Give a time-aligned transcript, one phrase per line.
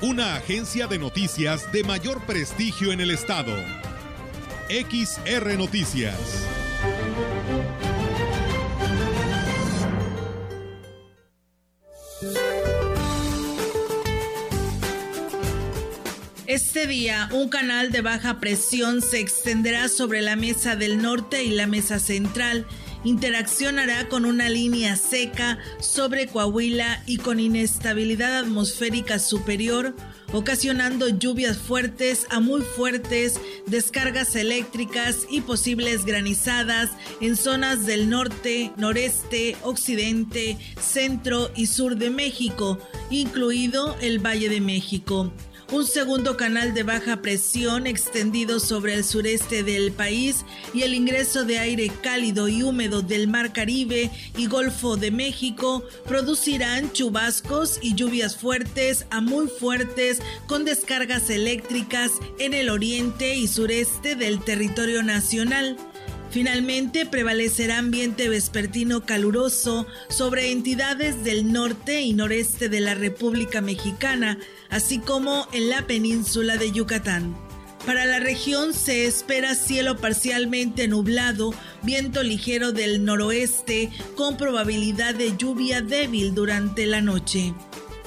[0.00, 3.52] una agencia de noticias de mayor prestigio en el estado.
[4.68, 6.46] XR Noticias.
[16.46, 21.50] Este día, un canal de baja presión se extenderá sobre la mesa del norte y
[21.50, 22.66] la mesa central
[23.04, 29.94] interaccionará con una línea seca sobre Coahuila y con inestabilidad atmosférica superior,
[30.32, 38.72] ocasionando lluvias fuertes a muy fuertes, descargas eléctricas y posibles granizadas en zonas del norte,
[38.76, 42.78] noreste, occidente, centro y sur de México,
[43.10, 45.32] incluido el Valle de México
[45.70, 51.44] un segundo canal de baja presión extendido sobre el sureste del país y el ingreso
[51.44, 57.94] de aire cálido y húmedo del Mar Caribe y Golfo de México producirán chubascos y
[57.94, 65.02] lluvias fuertes a muy fuertes con descargas eléctricas en el oriente y sureste del territorio
[65.02, 65.76] nacional.
[66.30, 74.38] Finalmente prevalecerá ambiente vespertino caluroso sobre entidades del norte y noreste de la República Mexicana,
[74.70, 77.36] así como en la península de Yucatán.
[77.86, 85.36] Para la región se espera cielo parcialmente nublado, viento ligero del noroeste con probabilidad de
[85.36, 87.54] lluvia débil durante la noche.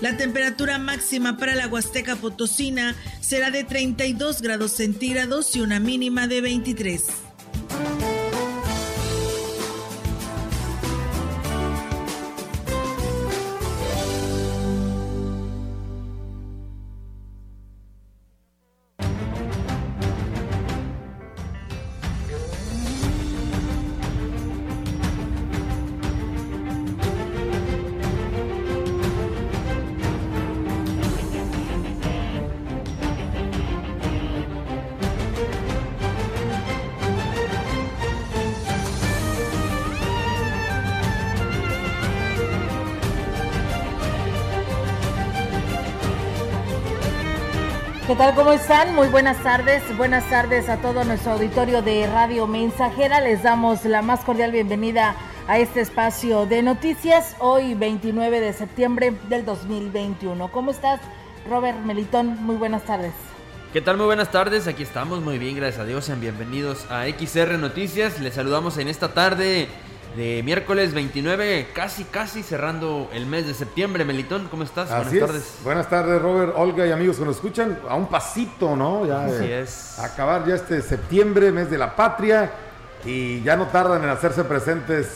[0.01, 6.27] La temperatura máxima para la Huasteca Potosina será de 32 grados centígrados y una mínima
[6.27, 7.03] de 23.
[48.35, 48.95] ¿Cómo están?
[48.95, 49.83] Muy buenas tardes.
[49.97, 53.19] Buenas tardes a todo nuestro auditorio de Radio Mensajera.
[53.19, 55.15] Les damos la más cordial bienvenida
[55.47, 60.49] a este espacio de noticias hoy 29 de septiembre del 2021.
[60.49, 61.01] ¿Cómo estás,
[61.49, 62.41] Robert Melitón?
[62.43, 63.11] Muy buenas tardes.
[63.73, 63.97] ¿Qué tal?
[63.97, 64.65] Muy buenas tardes.
[64.67, 66.05] Aquí estamos muy bien, gracias a Dios.
[66.05, 68.19] Sean bienvenidos a XR Noticias.
[68.21, 69.67] Les saludamos en esta tarde
[70.15, 74.03] de miércoles 29, casi, casi cerrando el mes de septiembre.
[74.03, 74.89] Melitón, ¿cómo estás?
[74.89, 75.55] Buenas tardes.
[75.63, 77.79] Buenas tardes, Robert, Olga y amigos que nos escuchan.
[77.87, 79.05] A un pasito, ¿no?
[79.05, 79.99] Ya Así es.
[79.99, 82.51] Acabar ya este septiembre, mes de la patria.
[83.05, 85.07] Y ya no tardan en hacerse presentes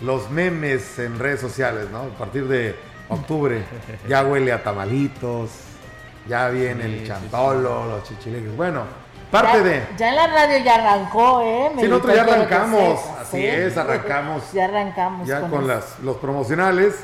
[0.00, 2.00] los memes en redes sociales, ¿no?
[2.02, 2.74] A partir de
[3.08, 3.62] octubre
[4.08, 5.50] ya huele a tamalitos,
[6.26, 8.56] ya viene el chantolo, los chichileques.
[8.56, 8.84] Bueno,
[9.30, 9.86] Parte ya, de.
[9.98, 11.70] Ya en la radio ya arrancó, ¿eh?
[11.78, 13.00] sí, nosotros ya arrancamos.
[13.28, 14.42] Así es, arrancamos.
[14.52, 15.28] Ya arrancamos.
[15.28, 16.94] Ya con, las, los promocionales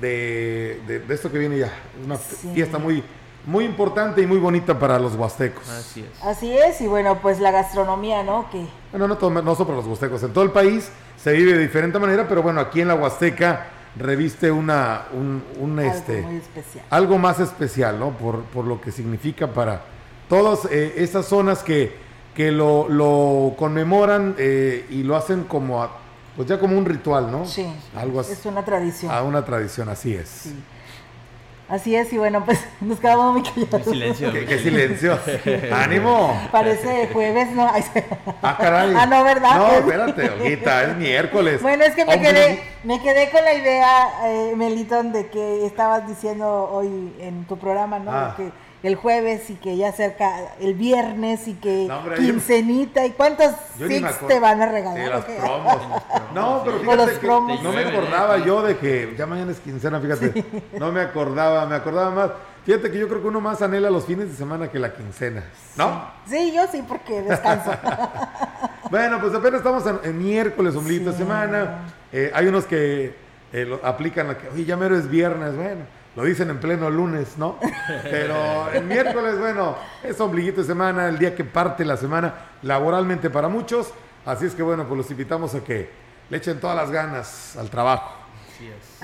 [0.00, 1.72] de, de, esto que viene ya.
[2.04, 3.02] Una fiesta muy,
[3.46, 5.68] muy importante y muy bonita para los huastecos.
[5.68, 6.24] Así es.
[6.24, 8.48] Así es, y bueno, pues la gastronomía, ¿no?
[8.50, 8.66] Que...
[8.90, 10.22] Bueno, no, no, no solo para los huastecos.
[10.22, 13.66] En todo el país se vive de diferente manera, pero bueno, aquí en la Huasteca
[13.96, 16.84] reviste una, un, un algo este, muy especial.
[16.90, 18.10] algo más especial, ¿no?
[18.10, 19.82] Por, por lo que significa para
[20.28, 21.96] todas eh, esas zonas que,
[22.34, 25.90] que lo, lo conmemoran eh, y lo hacen como, a,
[26.36, 27.44] pues ya como un ritual, ¿no?
[27.46, 28.32] Sí, Algo así.
[28.32, 29.12] es una tradición.
[29.12, 30.28] A una tradición, así es.
[30.28, 30.62] Sí.
[31.66, 33.84] Así es, y bueno, pues nos quedamos muy callados.
[33.86, 34.32] silencio.
[34.32, 35.18] ¿Qué, qué silencio?
[35.74, 36.38] ¡Ánimo!
[36.52, 37.70] Parece jueves, ¿no?
[38.42, 38.94] Ah, caray.
[38.94, 39.56] Ah, no, ¿verdad?
[39.56, 41.62] No, espérate, Olguita, es miércoles.
[41.62, 45.64] Bueno, es que me Hombre, quedé, me quedé con la idea, eh, Melitón, de que
[45.64, 48.10] estabas diciendo hoy en tu programa, ¿no?
[48.12, 48.34] Ah.
[48.36, 48.50] Que
[48.84, 53.52] el jueves y que ya cerca el viernes y que No, hombre, quincenita y cuántos
[53.78, 55.08] Yo ni me six te van a Sí, regalar.
[55.08, 55.34] las ¿o qué?
[55.40, 55.76] promos.
[56.34, 57.62] No, pero fíjate los que promos.
[57.62, 60.44] no me acordaba yo de que ya mañana es quincena, fíjate.
[60.78, 62.30] No me acordaba, me acordaba más.
[62.66, 65.44] Fíjate que yo creo que uno más anhela los fines de semana que la quincena,
[65.76, 66.06] ¿no?
[66.26, 67.70] Sí, yo sí, porque descanso.
[68.90, 71.18] Bueno, pues apenas estamos en, en miércoles, omblito de Sí.
[71.18, 71.78] semana.
[72.12, 73.14] Eh, hay unos que
[73.52, 75.56] eh, lo- aplican la que, oye, ya mero es viernes.
[75.56, 75.80] Bueno,
[76.16, 77.58] Lo dicen en pleno lunes, ¿no?
[78.04, 83.30] Pero el miércoles, bueno, es ombliguito de semana, el día que parte la semana laboralmente
[83.30, 83.92] para muchos.
[84.24, 85.90] Así es que, bueno, pues los invitamos a que
[86.30, 88.23] le echen todas las ganas al trabajo.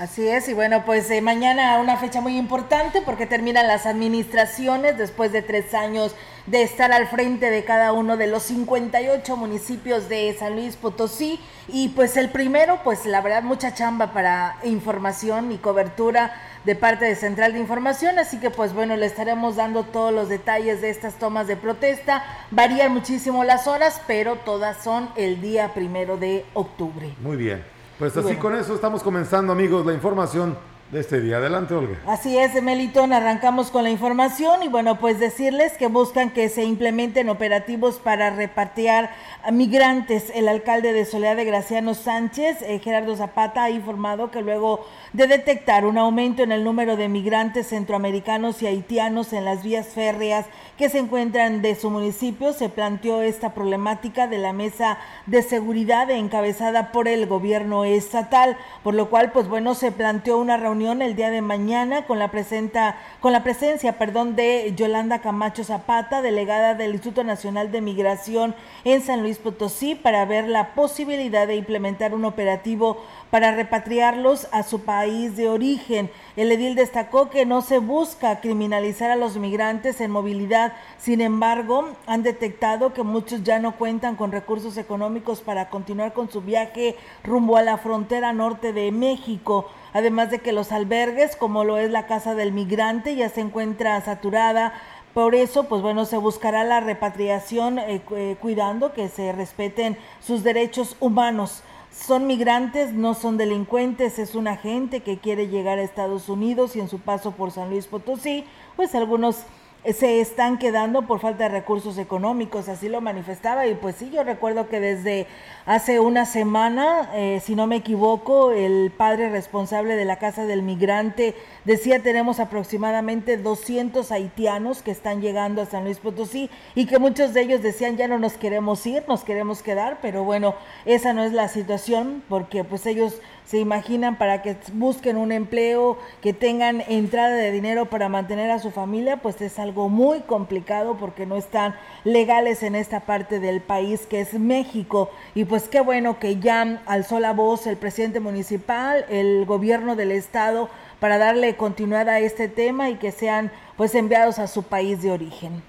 [0.01, 0.49] Así es.
[0.49, 5.43] Y bueno, pues eh, mañana una fecha muy importante porque terminan las administraciones después de
[5.43, 6.15] tres años
[6.47, 11.39] de estar al frente de cada uno de los 58 municipios de San Luis Potosí.
[11.67, 16.33] Y pues el primero, pues la verdad, mucha chamba para información y cobertura
[16.65, 20.29] de parte de Central de Información, así que pues bueno, le estaremos dando todos los
[20.29, 22.23] detalles de estas tomas de protesta.
[22.49, 27.13] Varían muchísimo las horas, pero todas son el día primero de octubre.
[27.21, 27.80] Muy bien.
[28.01, 30.57] Pues así con eso estamos comenzando, amigos, la información
[30.91, 31.37] de este día.
[31.37, 31.99] Adelante, Olga.
[32.07, 36.63] Así es, Melitón, arrancamos con la información y bueno, pues decirles que buscan que se
[36.63, 39.11] implementen operativos para repatriar
[39.43, 40.31] a migrantes.
[40.33, 44.83] El alcalde de Soledad de Graciano Sánchez, eh, Gerardo Zapata, ha informado que luego
[45.13, 49.89] de detectar un aumento en el número de migrantes centroamericanos y haitianos en las vías
[49.89, 50.47] férreas
[50.81, 54.97] que se encuentran de su municipio, se planteó esta problemática de la mesa
[55.27, 60.57] de seguridad encabezada por el gobierno estatal, por lo cual, pues bueno, se planteó una
[60.57, 65.63] reunión el día de mañana con la presenta, con la presencia, perdón, de Yolanda Camacho
[65.63, 71.45] Zapata, delegada del Instituto Nacional de Migración en San Luis Potosí, para ver la posibilidad
[71.45, 76.11] de implementar un operativo para repatriarlos a su país de origen.
[76.35, 81.87] El edil destacó que no se busca criminalizar a los migrantes en movilidad, sin embargo,
[82.05, 86.95] han detectado que muchos ya no cuentan con recursos económicos para continuar con su viaje
[87.23, 89.67] rumbo a la frontera norte de México.
[89.93, 93.99] Además de que los albergues, como lo es la Casa del Migrante, ya se encuentra
[94.01, 94.73] saturada
[95.13, 100.41] por eso, pues bueno, se buscará la repatriación eh, eh, cuidando que se respeten sus
[100.41, 101.63] derechos humanos
[102.05, 106.79] son migrantes, no son delincuentes, es una gente que quiere llegar a Estados Unidos y
[106.79, 108.45] en su paso por San Luis Potosí,
[108.75, 109.43] pues algunos
[109.83, 114.23] se están quedando por falta de recursos económicos, así lo manifestaba y pues sí, yo
[114.23, 115.25] recuerdo que desde
[115.65, 120.61] hace una semana, eh, si no me equivoco, el padre responsable de la Casa del
[120.61, 121.33] Migrante
[121.65, 127.33] decía tenemos aproximadamente 200 haitianos que están llegando a San Luis Potosí y que muchos
[127.33, 130.53] de ellos decían ya no nos queremos ir, nos queremos quedar, pero bueno,
[130.85, 133.19] esa no es la situación porque pues ellos
[133.51, 138.59] se imaginan para que busquen un empleo, que tengan entrada de dinero para mantener a
[138.59, 141.75] su familia, pues es algo muy complicado porque no están
[142.05, 145.09] legales en esta parte del país que es México.
[145.35, 150.13] Y pues qué bueno que ya alzó la voz el presidente municipal, el gobierno del
[150.13, 150.69] estado,
[151.01, 155.11] para darle continuidad a este tema y que sean pues enviados a su país de
[155.11, 155.61] origen.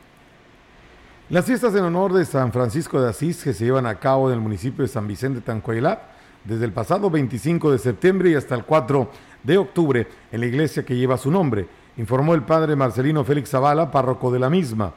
[1.28, 4.34] Las fiestas en honor de San Francisco de Asís que se llevan a cabo en
[4.34, 6.11] el municipio de San Vicente Tancoilá
[6.44, 9.08] desde el pasado 25 de septiembre y hasta el 4
[9.42, 11.66] de octubre en la iglesia que lleva su nombre,
[11.96, 14.92] informó el padre Marcelino Félix Zavala, párroco de la misma.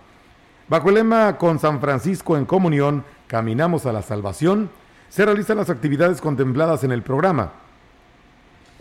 [0.67, 4.69] Bajo el lema Con San Francisco en comunión, caminamos a la salvación,
[5.09, 7.53] se realizan las actividades contempladas en el programa,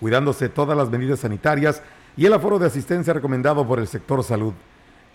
[0.00, 1.82] cuidándose todas las medidas sanitarias
[2.16, 4.54] y el aforo de asistencia recomendado por el sector salud.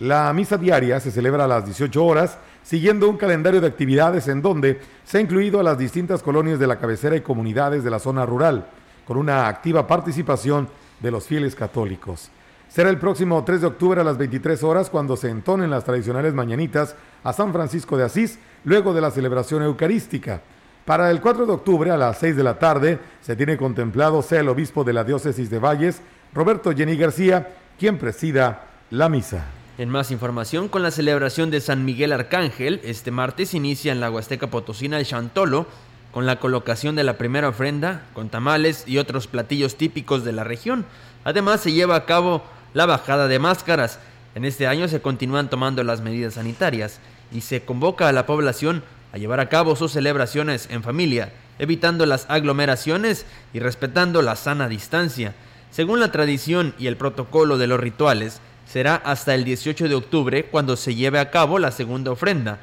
[0.00, 4.40] La misa diaria se celebra a las 18 horas, siguiendo un calendario de actividades en
[4.40, 7.98] donde se ha incluido a las distintas colonias de la cabecera y comunidades de la
[7.98, 8.66] zona rural,
[9.06, 10.70] con una activa participación
[11.00, 12.30] de los fieles católicos.
[12.66, 16.32] Será el próximo 3 de octubre a las 23 horas cuando se entonen las tradicionales
[16.32, 20.40] mañanitas a San Francisco de Asís, luego de la celebración eucarística.
[20.86, 24.40] Para el 4 de octubre a las 6 de la tarde se tiene contemplado sea
[24.40, 26.00] el obispo de la diócesis de Valles,
[26.32, 29.59] Roberto Jenny García, quien presida la misa.
[29.80, 34.10] En más información, con la celebración de San Miguel Arcángel, este martes inicia en la
[34.10, 35.66] Huasteca Potosina el Chantolo,
[36.12, 40.44] con la colocación de la primera ofrenda, con tamales y otros platillos típicos de la
[40.44, 40.84] región.
[41.24, 42.42] Además, se lleva a cabo
[42.74, 44.00] la bajada de máscaras.
[44.34, 47.00] En este año se continúan tomando las medidas sanitarias
[47.32, 48.82] y se convoca a la población
[49.14, 54.68] a llevar a cabo sus celebraciones en familia, evitando las aglomeraciones y respetando la sana
[54.68, 55.34] distancia.
[55.70, 60.44] Según la tradición y el protocolo de los rituales, será hasta el 18 de octubre
[60.44, 62.60] cuando se lleve a cabo la segunda ofrenda,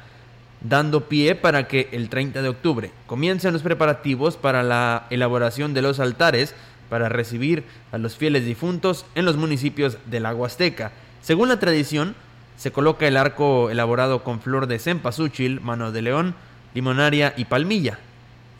[0.62, 5.82] dando pie para que el 30 de octubre comiencen los preparativos para la elaboración de
[5.82, 6.54] los altares
[6.88, 10.92] para recibir a los fieles difuntos en los municipios de la Huasteca.
[11.20, 12.14] Según la tradición,
[12.56, 16.34] se coloca el arco elaborado con flor de cempasúchil, mano de león,
[16.72, 17.98] limonaria y palmilla.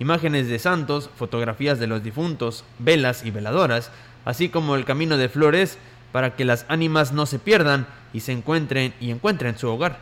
[0.00, 3.90] Imágenes de santos, fotografías de los difuntos, velas y veladoras,
[4.26, 5.78] así como el camino de flores
[6.12, 9.98] para que las ánimas no se pierdan y se encuentren y encuentren su hogar.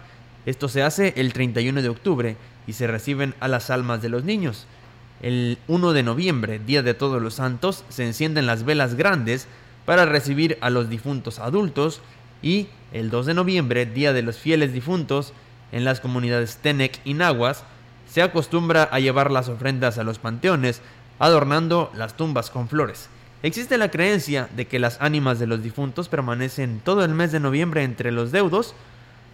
[0.46, 2.36] Esto se hace el 31 de octubre
[2.66, 4.66] y se reciben a las almas de los niños.
[5.22, 9.48] El 1 de noviembre, Día de Todos los Santos, se encienden las velas grandes
[9.84, 12.00] para recibir a los difuntos adultos
[12.42, 15.32] y el 2 de noviembre, Día de los Fieles Difuntos,
[15.72, 17.64] en las comunidades Tenec y Nahuas,
[18.08, 20.80] se acostumbra a llevar las ofrendas a los panteones,
[21.18, 23.08] adornando las tumbas con flores.
[23.42, 27.40] Existe la creencia de que las ánimas de los difuntos permanecen todo el mes de
[27.40, 28.74] noviembre entre los deudos,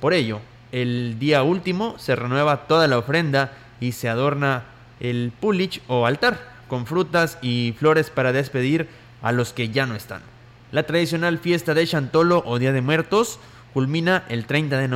[0.00, 0.40] por ello,
[0.72, 4.64] el día último se renueva toda la ofrenda y se adorna
[5.00, 8.88] el pulich o altar con frutas y flores para despedir
[9.20, 10.22] a los que ya no están.
[10.72, 13.38] La tradicional fiesta de Chantolo o Día de Muertos
[13.74, 14.88] culmina el 30 de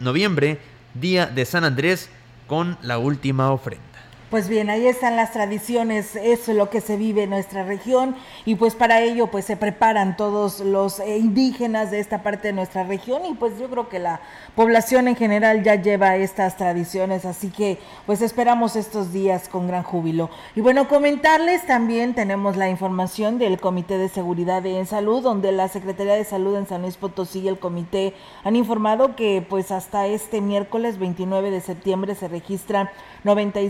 [0.00, 0.60] noviembre,
[0.94, 2.08] día de San Andrés,
[2.46, 3.93] con la última ofrenda.
[4.34, 8.16] Pues bien, ahí están las tradiciones, eso es lo que se vive en nuestra región
[8.44, 12.52] y pues para ello pues se preparan todos los eh, indígenas de esta parte de
[12.52, 14.20] nuestra región y pues yo creo que la
[14.56, 19.84] población en general ya lleva estas tradiciones, así que pues esperamos estos días con gran
[19.84, 20.30] júbilo.
[20.56, 25.68] Y bueno, comentarles también tenemos la información del Comité de Seguridad en Salud, donde la
[25.68, 30.08] Secretaría de Salud en San Luis Potosí y el comité han informado que pues hasta
[30.08, 32.90] este miércoles 29 de septiembre se registran
[33.22, 33.60] 90,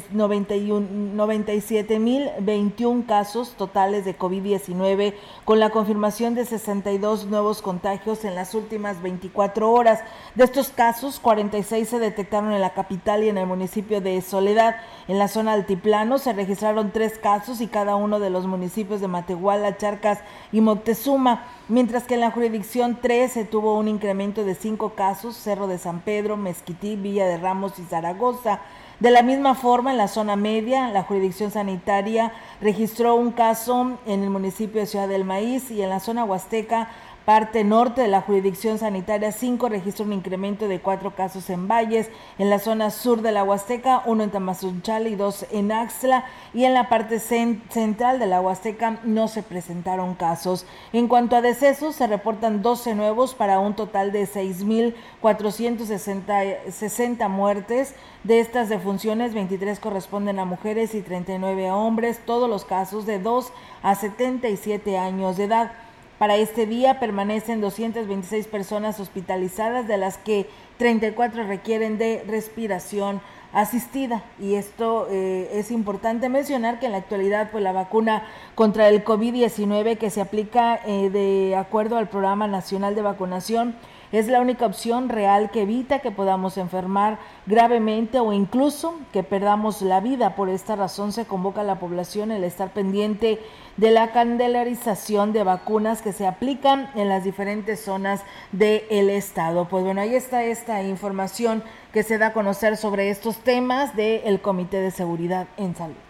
[0.61, 9.01] 97.021 casos totales de COVID-19 con la confirmación de 62 nuevos contagios en las últimas
[9.03, 10.01] 24 horas.
[10.35, 14.77] De estos casos, 46 se detectaron en la capital y en el municipio de Soledad.
[15.09, 19.09] En la zona altiplano se registraron tres casos y cada uno de los municipios de
[19.09, 20.21] Matehuala, Charcas
[20.53, 25.37] y Moctezuma, mientras que en la jurisdicción 3 se tuvo un incremento de cinco casos,
[25.37, 28.61] Cerro de San Pedro, Mezquití, Villa de Ramos y Zaragoza.
[29.01, 34.23] De la misma forma, en la zona media, la jurisdicción sanitaria registró un caso en
[34.23, 36.89] el municipio de Ciudad del Maíz y en la zona huasteca
[37.25, 42.11] parte norte de la jurisdicción sanitaria 5 registra un incremento de cuatro casos en Valles,
[42.39, 46.65] en la zona sur de la Huasteca, uno en Tamazunchal y dos en Axla, y
[46.65, 50.67] en la parte central de la Huasteca no se presentaron casos.
[50.93, 57.95] En cuanto a decesos, se reportan 12 nuevos para un total de 6.460 muertes.
[58.23, 63.19] De estas defunciones, 23 corresponden a mujeres y 39 a hombres, todos los casos de
[63.19, 63.53] 2
[63.83, 65.73] a 77 años de edad.
[66.19, 73.21] Para este día permanecen 226 personas hospitalizadas, de las que 34 requieren de respiración
[73.53, 74.23] asistida.
[74.41, 79.05] Y esto eh, es importante mencionar que en la actualidad, pues la vacuna contra el
[79.05, 83.75] COVID-19 que se aplica eh, de acuerdo al Programa Nacional de Vacunación
[84.15, 89.83] es la única opción real que evita que podamos enfermar gravemente o incluso que perdamos
[89.83, 90.37] la vida.
[90.37, 93.41] Por esta razón se convoca a la población el estar pendiente
[93.77, 99.69] de la candelarización de vacunas que se aplican en las diferentes zonas del estado.
[99.69, 104.41] Pues bueno, ahí está esta información que se da a conocer sobre estos temas del
[104.41, 106.04] Comité de Seguridad en Salud.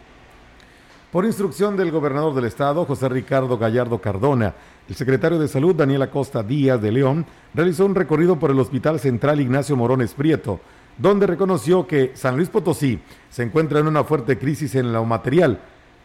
[1.15, 4.53] Por instrucción del gobernador del estado, José Ricardo Gallardo Cardona,
[4.89, 8.99] el secretario de Salud, Daniel Acosta Díaz de León, realizó un recorrido por el Hospital
[8.99, 10.59] Central Ignacio Morones Prieto,
[10.99, 15.61] donde reconoció que San Luis Potosí se encuentra en una fuerte crisis en lo material,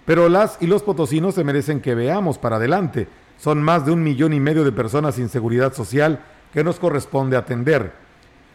[0.06, 3.08] pero las y los potosinos se merecen que veamos para adelante.
[3.40, 6.20] Son más de un millón y medio de personas sin seguridad social
[6.54, 7.94] que nos corresponde atender.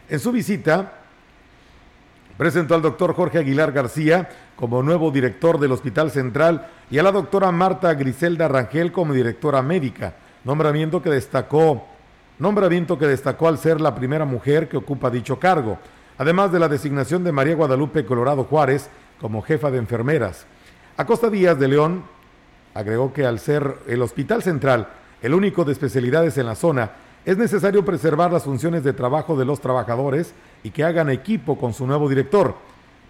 [0.07, 1.01] En su visita,
[2.37, 7.11] presentó al doctor Jorge Aguilar García como nuevo director del Hospital Central y a la
[7.11, 11.85] doctora Marta Griselda Rangel como directora médica, nombramiento que destacó,
[12.39, 15.79] nombramiento que destacó al ser la primera mujer que ocupa dicho cargo,
[16.17, 20.45] además de la designación de María Guadalupe Colorado Juárez como jefa de enfermeras.
[20.97, 22.03] Acosta Díaz de León
[22.73, 24.87] agregó que al ser el Hospital Central
[25.21, 26.91] el único de especialidades en la zona,
[27.25, 31.73] es necesario preservar las funciones de trabajo de los trabajadores y que hagan equipo con
[31.73, 32.53] su nuevo director.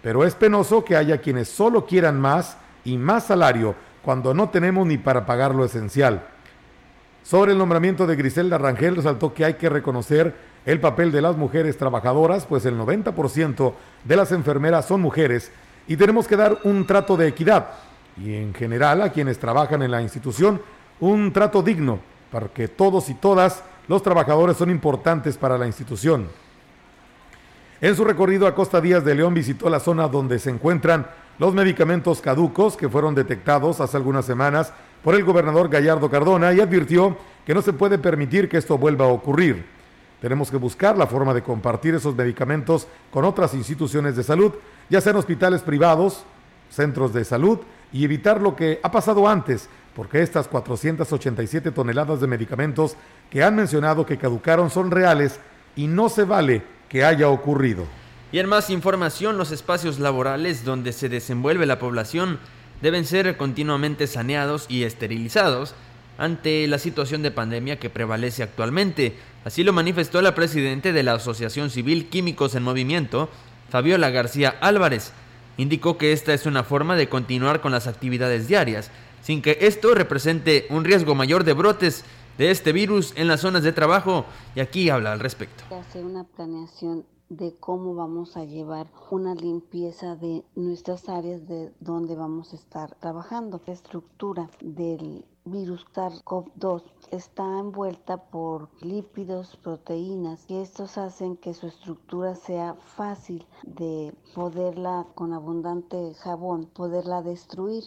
[0.06, 4.86] Pero es penoso que haya quienes solo quieran más y más salario cuando no tenemos
[4.86, 6.28] ni para pagar lo esencial.
[7.24, 10.32] Sobre el nombramiento de Griselda Rangel resaltó que hay que reconocer
[10.64, 13.72] el papel de las mujeres trabajadoras, pues el 90%
[14.04, 15.50] de las enfermeras son mujeres
[15.88, 17.70] y tenemos que dar un trato de equidad
[18.16, 20.62] y en general a quienes trabajan en la institución
[21.00, 21.98] un trato digno
[22.30, 26.28] para que todos y todas los trabajadores son importantes para la institución.
[27.78, 31.06] En su recorrido a Costa Díaz de León visitó la zona donde se encuentran
[31.38, 34.72] los medicamentos caducos que fueron detectados hace algunas semanas
[35.04, 39.04] por el gobernador Gallardo Cardona y advirtió que no se puede permitir que esto vuelva
[39.04, 39.66] a ocurrir.
[40.22, 44.52] Tenemos que buscar la forma de compartir esos medicamentos con otras instituciones de salud,
[44.88, 46.24] ya sean hospitales privados,
[46.70, 47.58] centros de salud,
[47.92, 52.96] y evitar lo que ha pasado antes, porque estas 487 toneladas de medicamentos
[53.28, 55.38] que han mencionado que caducaron son reales
[55.76, 57.86] y no se vale que haya ocurrido.
[58.32, 62.38] Y en más información, los espacios laborales donde se desenvuelve la población
[62.82, 65.74] deben ser continuamente saneados y esterilizados
[66.18, 69.16] ante la situación de pandemia que prevalece actualmente.
[69.44, 73.30] Así lo manifestó la presidenta de la Asociación Civil Químicos en Movimiento,
[73.70, 75.12] Fabiola García Álvarez.
[75.56, 78.90] Indicó que esta es una forma de continuar con las actividades diarias,
[79.22, 82.04] sin que esto represente un riesgo mayor de brotes
[82.38, 84.24] de este virus en las zonas de trabajo
[84.54, 85.64] y aquí habla al respecto.
[85.74, 92.14] Hacer una planeación de cómo vamos a llevar una limpieza de nuestras áreas de donde
[92.14, 93.60] vamos a estar trabajando.
[93.66, 101.66] La estructura del virus SARS-CoV-2 está envuelta por lípidos, proteínas y estos hacen que su
[101.66, 107.84] estructura sea fácil de poderla con abundante jabón, poderla destruir.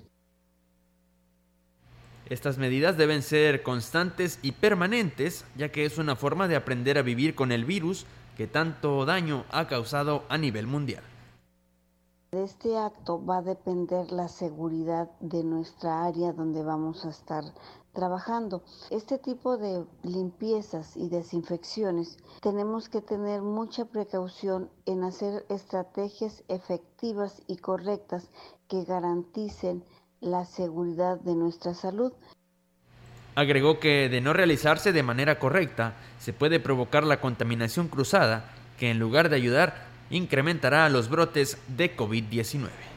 [2.30, 7.02] Estas medidas deben ser constantes y permanentes, ya que es una forma de aprender a
[7.02, 8.06] vivir con el virus
[8.38, 11.04] que tanto daño ha causado a nivel mundial.
[12.32, 17.44] De este acto va a depender la seguridad de nuestra área donde vamos a estar
[17.94, 18.62] trabajando.
[18.92, 27.42] Este tipo de limpiezas y desinfecciones tenemos que tener mucha precaución en hacer estrategias efectivas
[27.48, 28.30] y correctas
[28.68, 29.84] que garanticen
[30.22, 32.12] la seguridad de nuestra salud.
[33.36, 38.46] Agregó que de no realizarse de manera correcta, se puede provocar la contaminación cruzada,
[38.78, 42.88] que en lugar de ayudar, incrementará los brotes de COVID-19.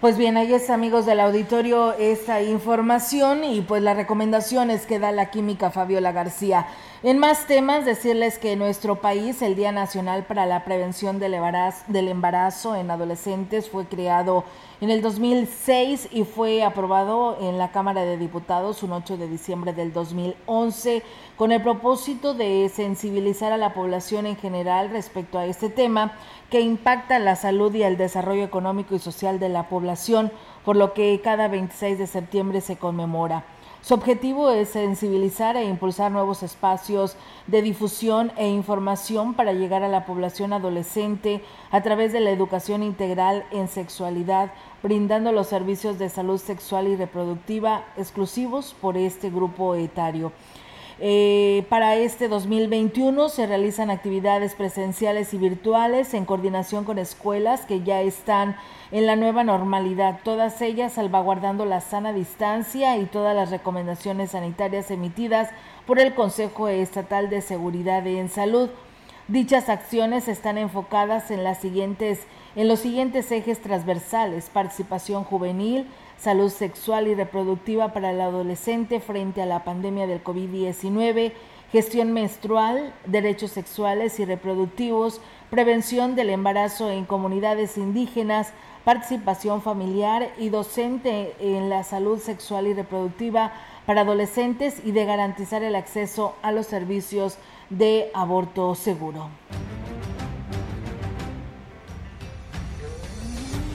[0.00, 5.12] Pues bien, ahí es amigos del auditorio esta información y pues las recomendaciones que da
[5.12, 6.68] la química Fabiola García.
[7.02, 11.34] En más temas, decirles que en nuestro país el Día Nacional para la Prevención del
[11.34, 14.44] Embarazo, del embarazo en Adolescentes fue creado
[14.80, 19.74] en el 2006 y fue aprobado en la Cámara de Diputados un 8 de diciembre
[19.74, 21.02] del 2011
[21.36, 26.12] con el propósito de sensibilizar a la población en general respecto a este tema
[26.50, 30.32] que impacta la salud y el desarrollo económico y social de la población,
[30.64, 33.44] por lo que cada 26 de septiembre se conmemora.
[33.82, 37.16] Su objetivo es sensibilizar e impulsar nuevos espacios
[37.46, 42.82] de difusión e información para llegar a la población adolescente a través de la educación
[42.82, 49.74] integral en sexualidad, brindando los servicios de salud sexual y reproductiva exclusivos por este grupo
[49.74, 50.30] etario.
[51.02, 57.82] Eh, para este 2021 se realizan actividades presenciales y virtuales en coordinación con escuelas que
[57.82, 58.54] ya están
[58.90, 64.90] en la nueva normalidad, todas ellas salvaguardando la sana distancia y todas las recomendaciones sanitarias
[64.90, 65.48] emitidas
[65.86, 68.68] por el Consejo Estatal de Seguridad en Salud.
[69.26, 75.86] Dichas acciones están enfocadas en las siguientes en los siguientes ejes transversales: participación juvenil,
[76.20, 81.32] salud sexual y reproductiva para el adolescente frente a la pandemia del COVID-19,
[81.72, 88.52] gestión menstrual, derechos sexuales y reproductivos, prevención del embarazo en comunidades indígenas,
[88.84, 93.52] participación familiar y docente en la salud sexual y reproductiva
[93.86, 97.38] para adolescentes y de garantizar el acceso a los servicios
[97.70, 99.28] de aborto seguro.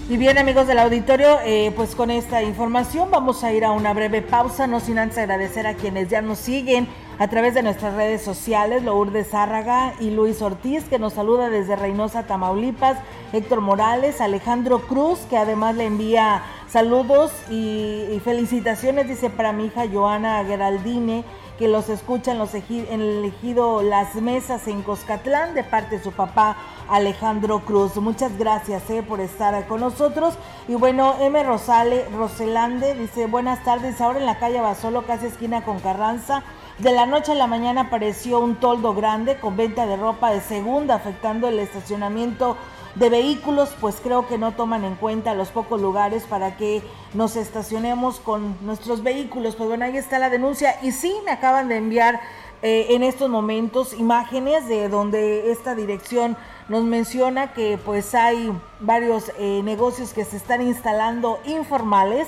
[0.07, 3.91] Y bien amigos del auditorio, eh, pues con esta información vamos a ir a una
[3.91, 6.87] breve pausa, no sin antes agradecer a quienes ya nos siguen
[7.17, 11.75] a través de nuestras redes sociales, Lourdes Zárraga y Luis Ortiz, que nos saluda desde
[11.75, 12.99] Reynosa, Tamaulipas,
[13.33, 19.85] Héctor Morales, Alejandro Cruz, que además le envía saludos y, felicitaciones, dice para mi hija
[19.91, 21.23] Joana Geraldine,
[21.57, 26.03] que los escucha en, los en el ejido Las Mesas en Coscatlán de parte de
[26.03, 26.57] su papá
[26.89, 27.95] Alejandro Cruz.
[27.97, 30.35] Muchas gracias eh, por estar con nosotros.
[30.67, 31.41] Y bueno, M.
[31.43, 36.43] Rosale, Roselande dice, buenas tardes, ahora en la calle Basolo, casi esquina con Carranza.
[36.79, 40.41] De la noche a la mañana apareció un toldo grande con venta de ropa de
[40.41, 42.57] segunda, afectando el estacionamiento
[42.95, 46.81] de vehículos, pues creo que no toman en cuenta los pocos lugares para que
[47.13, 49.55] nos estacionemos con nuestros vehículos.
[49.55, 50.75] Pues bueno, ahí está la denuncia.
[50.81, 52.21] Y sí, me acaban de enviar
[52.62, 56.38] eh, en estos momentos imágenes de donde esta dirección
[56.69, 62.27] nos menciona que pues hay varios eh, negocios que se están instalando informales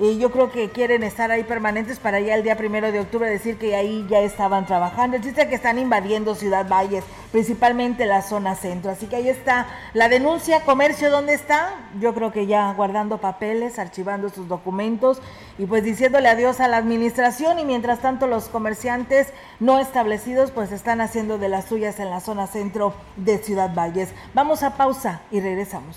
[0.00, 3.28] y yo creo que quieren estar ahí permanentes para ya el día primero de octubre
[3.28, 5.16] decir que ahí ya estaban trabajando.
[5.16, 8.92] El chiste que están invadiendo Ciudad Valles, principalmente la zona centro.
[8.92, 10.60] Así que ahí está la denuncia.
[10.60, 11.74] Comercio, ¿dónde está?
[11.98, 15.20] Yo creo que ya guardando papeles, archivando sus documentos
[15.58, 17.58] y pues diciéndole adiós a la administración.
[17.58, 22.20] Y mientras tanto, los comerciantes no establecidos pues están haciendo de las suyas en la
[22.20, 24.10] zona centro de Ciudad Valles.
[24.32, 25.96] Vamos a pausa y regresamos.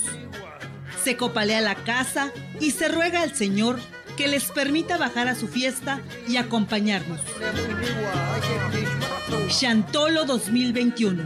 [1.16, 3.78] copalea la casa y se ruega al Señor
[4.16, 7.20] que les permita bajar a su fiesta y acompañarnos.
[9.48, 11.24] Chantolo 2021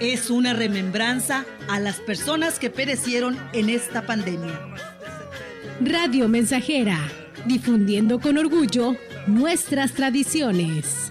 [0.00, 4.60] es una remembranza a las personas que perecieron en esta pandemia.
[5.80, 6.98] Radio Mensajera,
[7.46, 11.10] difundiendo con orgullo nuestras tradiciones.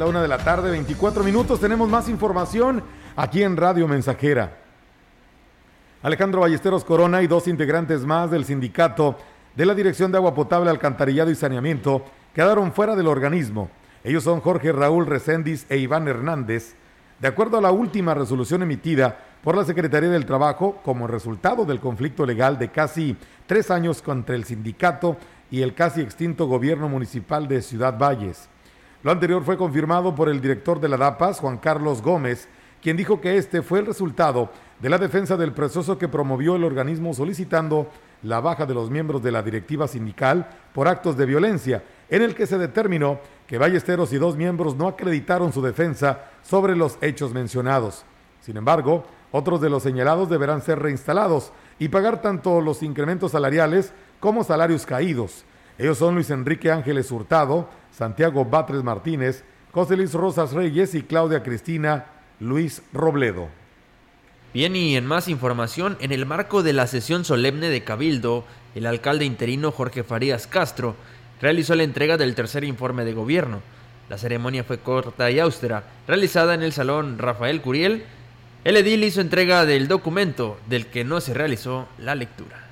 [0.00, 1.60] La una de la tarde, 24 minutos.
[1.60, 2.82] Tenemos más información
[3.16, 4.56] aquí en Radio Mensajera.
[6.02, 9.18] Alejandro Ballesteros Corona y dos integrantes más del sindicato
[9.54, 12.02] de la Dirección de Agua Potable, Alcantarillado y Saneamiento
[12.34, 13.68] quedaron fuera del organismo.
[14.02, 16.76] Ellos son Jorge Raúl Recendis e Iván Hernández.
[17.18, 21.78] De acuerdo a la última resolución emitida por la Secretaría del Trabajo, como resultado del
[21.78, 25.18] conflicto legal de casi tres años contra el sindicato
[25.50, 28.48] y el casi extinto gobierno municipal de Ciudad Valles.
[29.02, 32.48] Lo anterior fue confirmado por el director de la DAPAS, Juan Carlos Gómez,
[32.82, 36.64] quien dijo que este fue el resultado de la defensa del proceso que promovió el
[36.64, 37.88] organismo solicitando
[38.22, 42.34] la baja de los miembros de la directiva sindical por actos de violencia, en el
[42.34, 47.32] que se determinó que Ballesteros y dos miembros no acreditaron su defensa sobre los hechos
[47.32, 48.04] mencionados.
[48.42, 53.92] Sin embargo, otros de los señalados deberán ser reinstalados y pagar tanto los incrementos salariales
[54.20, 55.44] como salarios caídos.
[55.80, 61.42] Ellos son Luis Enrique Ángeles Hurtado, Santiago Batres Martínez, José Luis Rosas Reyes y Claudia
[61.42, 62.04] Cristina
[62.38, 63.48] Luis Robledo.
[64.52, 68.84] Bien, y en más información, en el marco de la sesión solemne de Cabildo, el
[68.84, 70.96] alcalde interino Jorge Farías Castro
[71.40, 73.62] realizó la entrega del tercer informe de gobierno.
[74.10, 78.04] La ceremonia fue corta y austera, realizada en el Salón Rafael Curiel.
[78.64, 82.69] El edil hizo entrega del documento, del que no se realizó la lectura.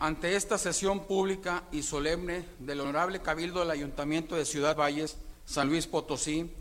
[0.00, 5.68] Ante esta sesión pública y solemne del Honorable Cabildo del Ayuntamiento de Ciudad Valles, San
[5.68, 6.52] Luis Potosí,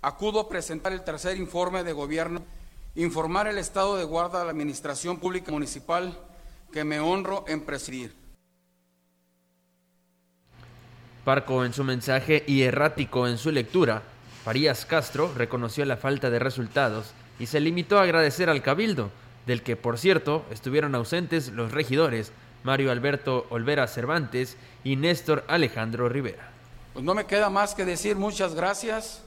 [0.00, 2.42] acudo a presentar el tercer informe de gobierno,
[2.94, 6.18] informar el estado de guarda de la Administración Pública Municipal
[6.72, 8.14] que me honro en presidir.
[11.26, 14.02] Parco en su mensaje y errático en su lectura,
[14.44, 19.10] Farías Castro reconoció la falta de resultados y se limitó a agradecer al Cabildo,
[19.46, 22.32] del que por cierto estuvieron ausentes los regidores
[22.68, 26.50] Mario Alberto Olvera Cervantes y Néstor Alejandro Rivera.
[26.92, 29.22] Pues no me queda más que decir muchas gracias,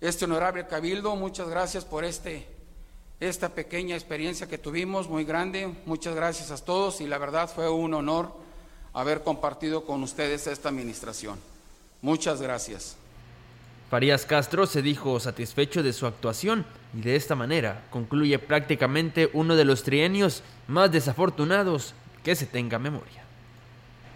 [0.00, 2.48] este honorable cabildo, muchas gracias por este,
[3.20, 7.70] esta pequeña experiencia que tuvimos, muy grande, muchas gracias a todos y la verdad fue
[7.70, 8.32] un honor
[8.92, 11.38] haber compartido con ustedes esta administración.
[12.02, 12.96] Muchas gracias.
[13.88, 19.54] Farías Castro se dijo satisfecho de su actuación y de esta manera concluye prácticamente uno
[19.54, 23.22] de los trienios más desafortunados que se tenga memoria.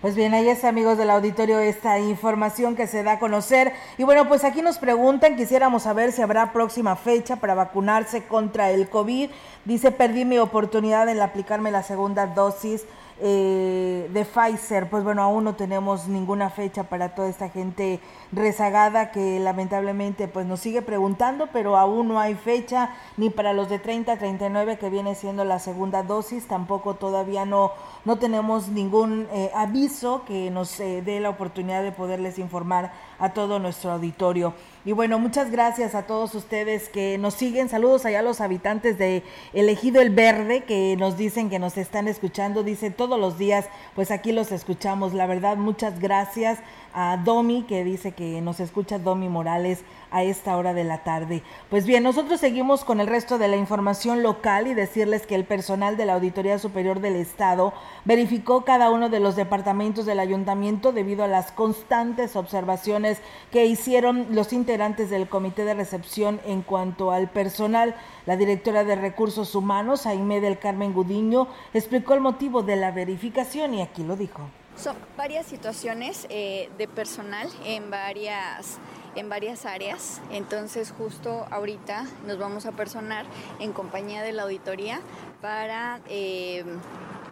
[0.01, 3.73] Pues bien, ahí está, amigos del auditorio, esta información que se da a conocer.
[3.99, 8.71] Y bueno, pues aquí nos preguntan, quisiéramos saber si habrá próxima fecha para vacunarse contra
[8.71, 9.29] el COVID.
[9.65, 12.85] Dice, perdí mi oportunidad en aplicarme la segunda dosis
[13.21, 14.89] eh, de Pfizer.
[14.89, 18.01] Pues bueno, aún no tenemos ninguna fecha para toda esta gente
[18.33, 23.69] rezagada que lamentablemente pues nos sigue preguntando, pero aún no hay fecha ni para los
[23.69, 27.73] de 30 a 39 que viene siendo la segunda dosis, tampoco todavía no
[28.05, 33.35] no tenemos ningún eh, aviso que nos eh, dé la oportunidad de poderles informar a
[33.35, 34.55] todo nuestro auditorio.
[34.89, 37.69] Y bueno, muchas gracias a todos ustedes que nos siguen.
[37.69, 39.23] Saludos allá a los habitantes de
[39.53, 42.63] Elegido el Verde que nos dicen que nos están escuchando.
[42.63, 45.13] Dice todos los días, pues aquí los escuchamos.
[45.13, 46.61] La verdad, muchas gracias
[47.01, 51.45] a Domi que dice que nos escucha Domi Morales a esta hora de la tarde.
[51.71, 55.45] Pues bien, nosotros seguimos con el resto de la información local y decirles que el
[55.45, 57.73] personal de la Auditoría Superior del Estado
[58.05, 63.19] verificó cada uno de los departamentos del ayuntamiento debido a las constantes observaciones
[63.53, 67.95] que hicieron los integrantes del comité de recepción en cuanto al personal.
[68.27, 73.75] La directora de Recursos Humanos, Aime del Carmen Gudiño, explicó el motivo de la verificación
[73.75, 74.43] y aquí lo dijo.
[74.79, 78.79] Son varias situaciones eh, de personal en varias
[79.17, 80.21] en varias áreas.
[80.31, 83.27] Entonces justo ahorita nos vamos a personar
[83.59, 85.01] en compañía de la auditoría
[85.43, 86.65] para eh,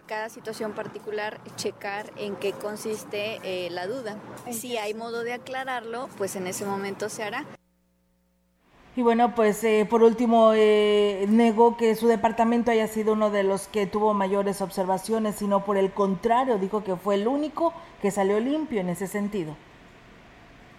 [0.07, 4.17] cada situación particular checar en qué consiste eh, la duda.
[4.51, 7.45] Si hay modo de aclararlo, pues en ese momento se hará.
[8.97, 13.67] Y bueno, pues eh, por último, negó que su departamento haya sido uno de los
[13.67, 18.39] que tuvo mayores observaciones, sino por el contrario, dijo que fue el único que salió
[18.39, 19.55] limpio en ese sentido.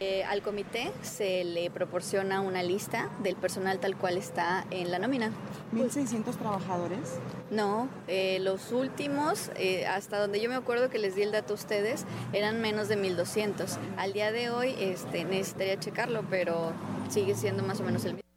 [0.01, 5.01] Eh, al comité se le proporciona una lista del personal tal cual está en la
[5.01, 5.33] nómina.
[5.75, 7.19] ¿1.600 trabajadores?
[7.51, 11.53] No, eh, los últimos, eh, hasta donde yo me acuerdo que les di el dato
[11.53, 13.77] a ustedes, eran menos de 1.200.
[13.97, 16.73] Al día de hoy este, necesitaría checarlo, pero
[17.11, 18.29] sigue siendo más o menos el mismo.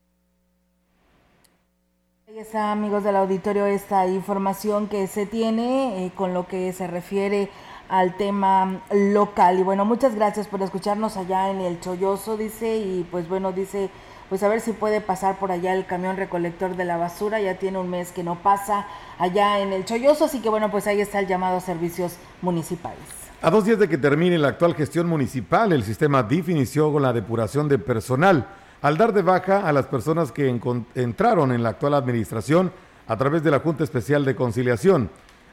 [2.27, 7.49] Ahí está, amigos del auditorio, esta información que se tiene con lo que se refiere
[7.89, 9.59] al tema local.
[9.59, 13.89] Y bueno, muchas gracias por escucharnos allá en el Cholloso, dice, y pues bueno, dice,
[14.29, 17.59] pues a ver si puede pasar por allá el camión recolector de la basura, ya
[17.59, 18.87] tiene un mes que no pasa
[19.19, 23.03] allá en el Cholloso, así que bueno, pues ahí está el llamado a servicios municipales.
[23.41, 27.01] A dos días de que termine la actual gestión municipal, el sistema DIF inició con
[27.01, 28.47] la depuración de personal,
[28.81, 30.47] al dar de baja a las personas que
[30.95, 32.71] entraron en la actual administración
[33.07, 35.09] a través de la Junta Especial de Conciliación.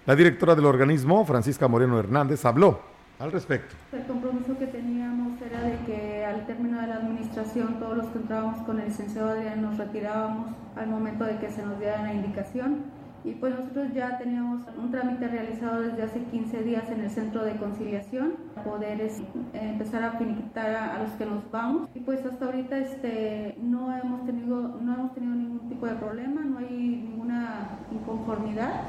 [0.06, 2.80] La directora del organismo, Francisca Moreno Hernández, habló
[3.18, 3.74] al respecto.
[3.92, 8.18] El compromiso que teníamos era de que al término de la administración todos los que
[8.18, 12.14] entrábamos con el licenciado Adrián nos retirábamos al momento de que se nos diera la
[12.14, 12.84] indicación
[13.24, 17.44] y pues nosotros ya teníamos un trámite realizado desde hace 15 días en el centro
[17.44, 19.10] de conciliación poder
[19.52, 21.88] empezar a finiquitar a, los que nos vamos.
[21.94, 26.42] Y pues hasta ahorita este no hemos tenido no hemos tenido ningún tipo de problema
[26.42, 28.84] no hay ninguna inconformidad.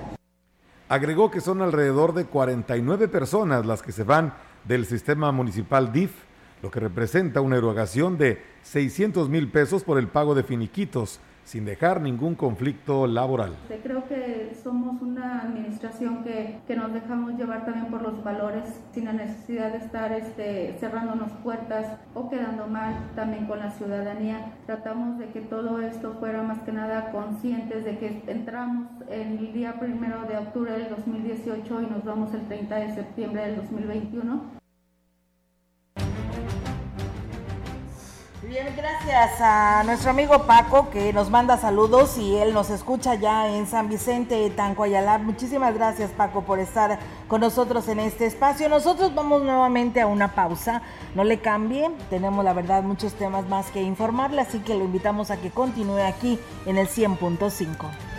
[0.87, 4.33] Agregó que son alrededor de 49 personas las que se van
[4.65, 6.11] del sistema municipal DIF,
[6.63, 11.65] lo que representa una erogación de 600 mil pesos por el pago de finiquitos sin
[11.65, 13.55] dejar ningún conflicto laboral.
[13.81, 19.05] Creo que somos una administración que, que, nos dejamos llevar también por los valores sin
[19.05, 24.53] la necesidad de estar este, cerrándonos puertas o quedando mal también con la ciudadanía.
[24.67, 29.79] Tratamos de que todo esto fuera más que nada conscientes de que entramos el día
[29.79, 34.58] primero de octubre del 2018 y nos vamos el 30 de septiembre del 2021
[38.49, 43.47] Bien, gracias a nuestro amigo Paco que nos manda saludos y él nos escucha ya
[43.47, 45.19] en San Vicente, Tancoayalá.
[45.19, 48.67] Muchísimas gracias Paco por estar con nosotros en este espacio.
[48.67, 50.81] Nosotros vamos nuevamente a una pausa,
[51.13, 55.29] no le cambie, tenemos la verdad muchos temas más que informarle, así que lo invitamos
[55.29, 58.18] a que continúe aquí en el 100.5.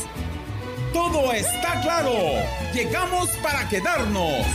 [0.93, 2.13] Todo está claro.
[2.73, 4.45] Llegamos para quedarnos.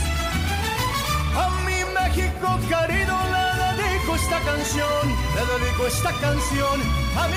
[1.35, 6.81] A mi México querido le dedico esta canción, le dedico esta canción
[7.17, 7.36] a mi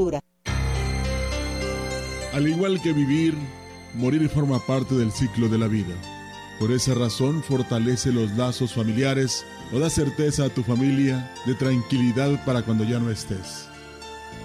[2.33, 3.35] Al igual que vivir,
[3.95, 5.95] morir forma parte del ciclo de la vida.
[6.59, 12.43] Por esa razón fortalece los lazos familiares o da certeza a tu familia de tranquilidad
[12.45, 13.67] para cuando ya no estés.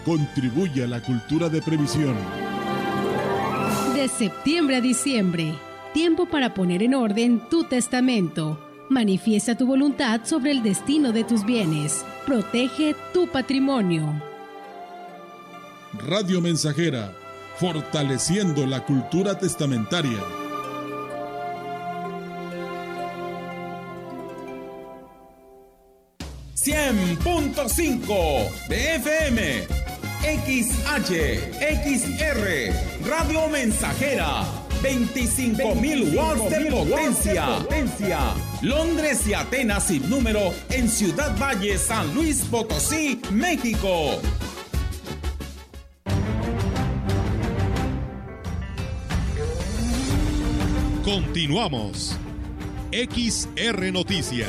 [0.04, 2.16] Contribuye a la cultura de previsión.
[3.94, 5.54] De septiembre a diciembre,
[5.92, 8.58] tiempo para poner en orden tu testamento.
[8.88, 12.04] Manifiesta tu voluntad sobre el destino de tus bienes.
[12.24, 14.35] Protege tu patrimonio.
[15.98, 17.12] Radio Mensajera,
[17.58, 20.22] fortaleciendo la cultura testamentaria.
[26.54, 29.86] ...100.5 de FM...
[30.26, 31.12] XH,
[31.60, 34.42] XR, Radio Mensajera,
[34.82, 37.58] 25.000 watts de potencia.
[37.58, 38.18] potencia.
[38.60, 44.20] Londres y Atenas sin número en Ciudad Valle, San Luis Potosí, México.
[51.06, 52.18] Continuamos.
[52.90, 54.48] XR Noticias.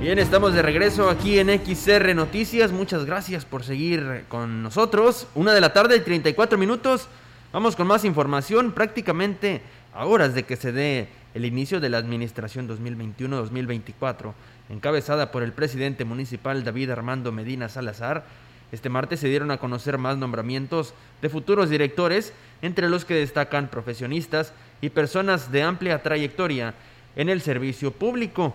[0.00, 2.72] Bien, estamos de regreso aquí en XR Noticias.
[2.72, 5.26] Muchas gracias por seguir con nosotros.
[5.34, 7.08] Una de la tarde, 34 minutos.
[7.52, 8.72] Vamos con más información.
[8.72, 9.60] Prácticamente
[9.96, 14.34] a horas de que se dé el inicio de la administración 2021-2024,
[14.68, 18.24] encabezada por el presidente municipal David Armando Medina Salazar.
[18.72, 23.68] Este martes se dieron a conocer más nombramientos de futuros directores, entre los que destacan
[23.68, 26.74] profesionistas y personas de amplia trayectoria
[27.16, 28.54] en el servicio público.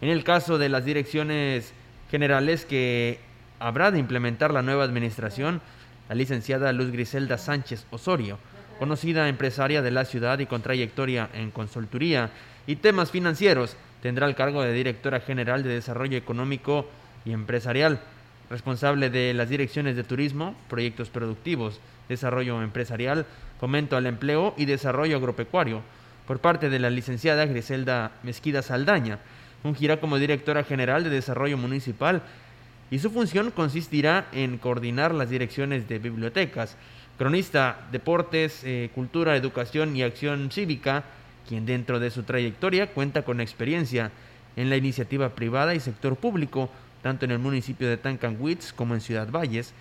[0.00, 1.72] En el caso de las direcciones
[2.10, 3.20] generales que
[3.60, 5.60] habrá de implementar la nueva administración,
[6.08, 8.38] la licenciada Luz Griselda Sánchez Osorio,
[8.80, 12.30] conocida empresaria de la ciudad y con trayectoria en consultoría
[12.66, 16.88] y temas financieros, tendrá el cargo de directora general de Desarrollo Económico
[17.26, 18.00] y Empresarial,
[18.48, 23.26] responsable de las direcciones de turismo, proyectos productivos, desarrollo empresarial,
[23.60, 25.82] fomento al empleo y desarrollo agropecuario,
[26.26, 29.18] por parte de la licenciada Griselda Mezquida Saldaña,
[29.62, 32.22] fungirá como directora general de Desarrollo Municipal
[32.90, 36.78] y su función consistirá en coordinar las direcciones de bibliotecas,
[37.20, 41.04] cronista, deportes, eh, cultura, educación y acción cívica,
[41.46, 44.10] quien dentro de su trayectoria cuenta con experiencia
[44.56, 46.70] en la iniciativa privada y sector público,
[47.02, 49.74] tanto en el municipio de Tancanwitz como en Ciudad Valles,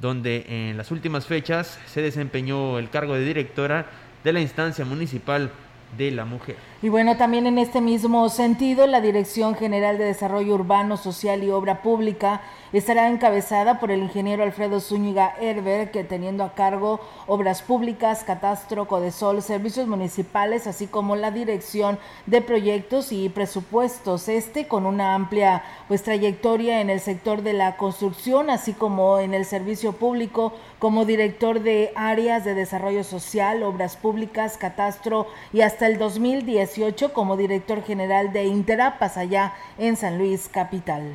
[0.00, 3.84] donde en las últimas fechas se desempeñó el cargo de directora
[4.24, 5.50] de la instancia municipal
[5.98, 6.56] de la mujer.
[6.80, 11.50] Y bueno, también en este mismo sentido, la Dirección General de Desarrollo Urbano, Social y
[11.50, 12.40] Obra Pública
[12.72, 18.86] estará encabezada por el ingeniero Alfredo Zúñiga Herber, que teniendo a cargo obras públicas, catastro,
[18.86, 24.28] codesol, servicios municipales, así como la dirección de proyectos y presupuestos.
[24.28, 29.34] Este con una amplia pues trayectoria en el sector de la construcción, así como en
[29.34, 35.88] el servicio público, como director de áreas de desarrollo social, obras públicas, catastro y hasta
[35.88, 36.67] el 2010
[37.12, 41.14] como director general de Interapas allá en San Luis Capital.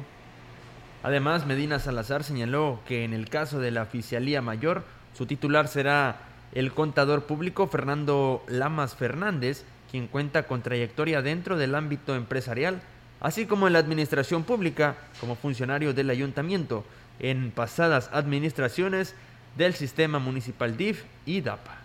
[1.03, 4.83] Además, Medina Salazar señaló que en el caso de la Oficialía Mayor,
[5.13, 6.17] su titular será
[6.53, 12.81] el contador público Fernando Lamas Fernández, quien cuenta con trayectoria dentro del ámbito empresarial,
[13.19, 16.83] así como en la administración pública como funcionario del ayuntamiento
[17.19, 19.15] en pasadas administraciones
[19.57, 21.82] del sistema municipal DIF y DAPA.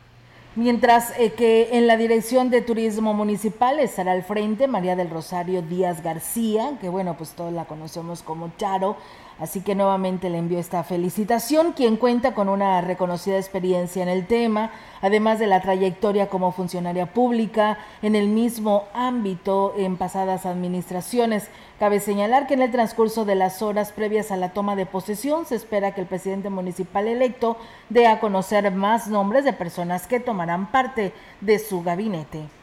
[0.58, 5.62] Mientras eh, que en la Dirección de Turismo Municipal estará al frente María del Rosario
[5.62, 8.96] Díaz García, que bueno, pues todos la conocemos como Charo,
[9.40, 14.26] Así que nuevamente le envío esta felicitación, quien cuenta con una reconocida experiencia en el
[14.26, 21.48] tema, además de la trayectoria como funcionaria pública en el mismo ámbito en pasadas administraciones.
[21.78, 25.46] Cabe señalar que en el transcurso de las horas previas a la toma de posesión
[25.46, 27.56] se espera que el presidente municipal electo
[27.90, 32.57] dé a conocer más nombres de personas que tomarán parte de su gabinete.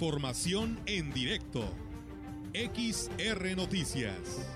[0.00, 1.60] Información en directo.
[2.54, 4.48] XR Noticias.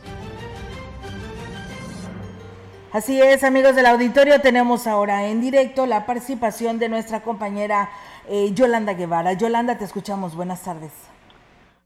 [2.90, 7.90] Así es, amigos del auditorio, tenemos ahora en directo la participación de nuestra compañera
[8.26, 9.34] eh, Yolanda Guevara.
[9.34, 10.34] Yolanda, te escuchamos.
[10.34, 10.92] Buenas tardes.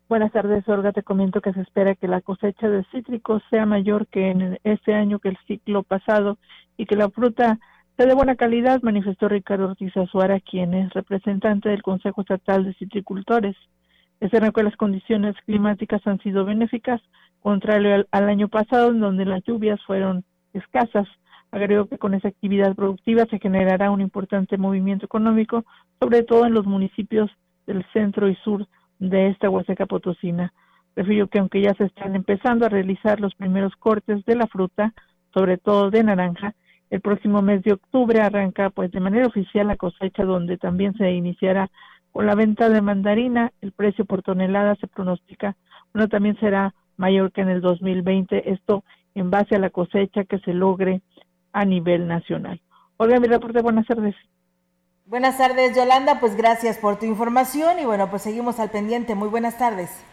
[0.08, 0.92] Buenas tardes, Olga.
[0.92, 4.94] Te comento que se espera que la cosecha de cítricos sea mayor que en este
[4.94, 6.38] año que el ciclo pasado
[6.76, 7.58] y que la fruta
[8.06, 13.56] de buena calidad, manifestó Ricardo Ortiz Azuara, quien es representante del Consejo Estatal de Citricultores.
[14.20, 17.00] Este que las condiciones climáticas han sido benéficas,
[17.40, 21.08] contrario al, año pasado, en donde las lluvias fueron escasas.
[21.50, 25.64] Agregó que con esa actividad productiva se generará un importante movimiento económico,
[26.00, 27.30] sobre todo en los municipios
[27.66, 28.66] del centro y sur
[29.00, 30.52] de esta Huasteca Potosina.
[30.94, 34.94] Refirió que aunque ya se están empezando a realizar los primeros cortes de la fruta,
[35.34, 36.54] sobre todo de naranja,
[36.90, 41.10] el próximo mes de octubre arranca pues de manera oficial la cosecha donde también se
[41.10, 41.70] iniciará
[42.12, 43.52] con la venta de mandarina.
[43.60, 45.56] El precio por tonelada se pronostica,
[45.92, 48.52] bueno, también será mayor que en el 2020.
[48.52, 48.84] Esto
[49.14, 51.02] en base a la cosecha que se logre
[51.52, 52.60] a nivel nacional.
[52.96, 54.14] Olga, mi reporte, buenas tardes.
[55.06, 56.20] Buenas tardes, Yolanda.
[56.20, 59.14] Pues gracias por tu información y bueno, pues seguimos al pendiente.
[59.14, 60.04] Muy buenas tardes.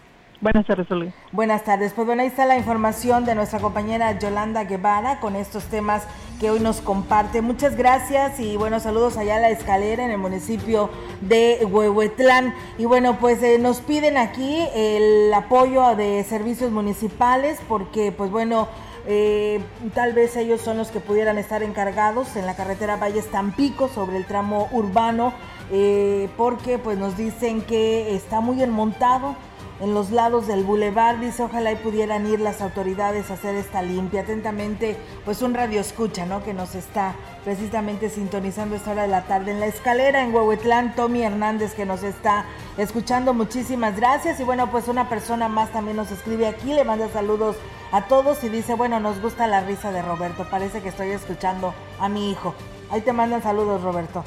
[0.41, 1.11] Buenas tardes, Olga.
[1.31, 1.93] Buenas tardes.
[1.93, 6.03] Pues bueno, ahí está la información de nuestra compañera Yolanda Guevara con estos temas
[6.39, 7.41] que hoy nos comparte.
[7.41, 10.89] Muchas gracias y bueno, saludos allá a la escalera en el municipio
[11.21, 12.53] de Huehuetlán.
[12.77, 18.67] Y bueno, pues eh, nos piden aquí el apoyo de servicios municipales porque pues bueno,
[19.07, 19.61] eh,
[19.93, 24.17] tal vez ellos son los que pudieran estar encargados en la carretera Valles Tampico sobre
[24.17, 25.33] el tramo urbano
[25.71, 29.36] eh, porque pues nos dicen que está muy enmontado
[29.80, 31.19] en los lados del bulevar.
[31.19, 34.21] Dice, ojalá y pudieran ir las autoridades a hacer esta limpia.
[34.21, 36.43] Atentamente, pues un radio escucha, ¿no?
[36.43, 40.95] Que nos está precisamente sintonizando esta hora de la tarde en la escalera en Huehuetlán.
[40.95, 42.45] Tommy Hernández que nos está
[42.78, 43.34] escuchando.
[43.34, 44.39] Muchísimas gracias.
[44.39, 47.55] Y bueno, pues una persona más también nos escribe aquí, le manda saludos
[47.91, 50.45] a todos y dice, bueno, nos gusta la risa de Roberto.
[50.49, 52.53] Parece que estoy escuchando a mi hijo.
[52.89, 54.23] Ahí te mandan saludos, Roberto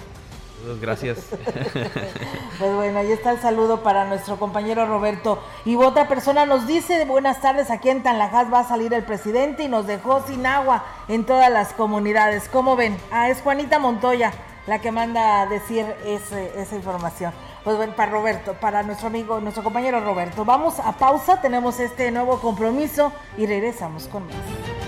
[0.81, 1.19] gracias.
[2.59, 5.43] pues bueno, ahí está el saludo para nuestro compañero Roberto.
[5.65, 9.65] Y otra persona nos dice, buenas tardes, aquí en Tanlajas va a salir el presidente
[9.65, 12.49] y nos dejó sin agua en todas las comunidades.
[12.51, 12.97] ¿Cómo ven?
[13.11, 14.33] Ah, es Juanita Montoya
[14.69, 17.33] la que manda a decir esa información.
[17.65, 20.45] Pues bueno, para Roberto, para nuestro amigo, nuestro compañero Roberto.
[20.45, 24.88] Vamos a pausa, tenemos este nuevo compromiso y regresamos con más.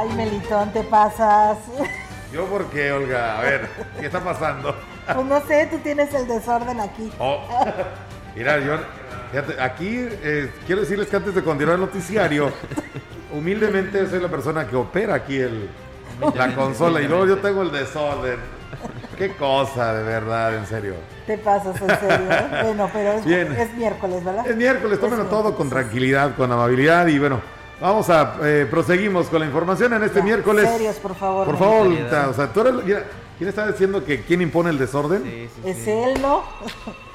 [0.00, 1.58] Ay, Melitón, te pasas.
[2.32, 3.38] ¿Yo por qué, Olga?
[3.38, 4.74] A ver, ¿qué está pasando?
[5.04, 7.12] Pues no sé, tú tienes el desorden aquí.
[7.18, 7.38] Oh,
[8.34, 8.78] mira, yo,
[9.30, 12.50] fíjate, aquí eh, quiero decirles que antes de continuar el noticiario,
[13.30, 15.68] humildemente soy la persona que opera aquí el,
[16.34, 18.38] la consola y luego yo tengo el desorden.
[19.18, 20.94] Qué cosa, de verdad, en serio.
[21.26, 22.26] Te pasas, en serio.
[22.62, 23.52] Bueno, pero es, Bien.
[23.52, 24.46] es miércoles, ¿verdad?
[24.48, 27.42] Es miércoles, tómenlo todo con tranquilidad, con amabilidad y bueno,
[27.80, 30.68] vamos a, eh, proseguimos con la información en este miércoles.
[30.68, 31.46] Serios, por favor.
[31.46, 33.04] Por favor, o sea, tú eres, mira,
[33.38, 35.48] ¿quién está diciendo que quién impone el desorden?
[35.64, 36.44] Es él, ¿no?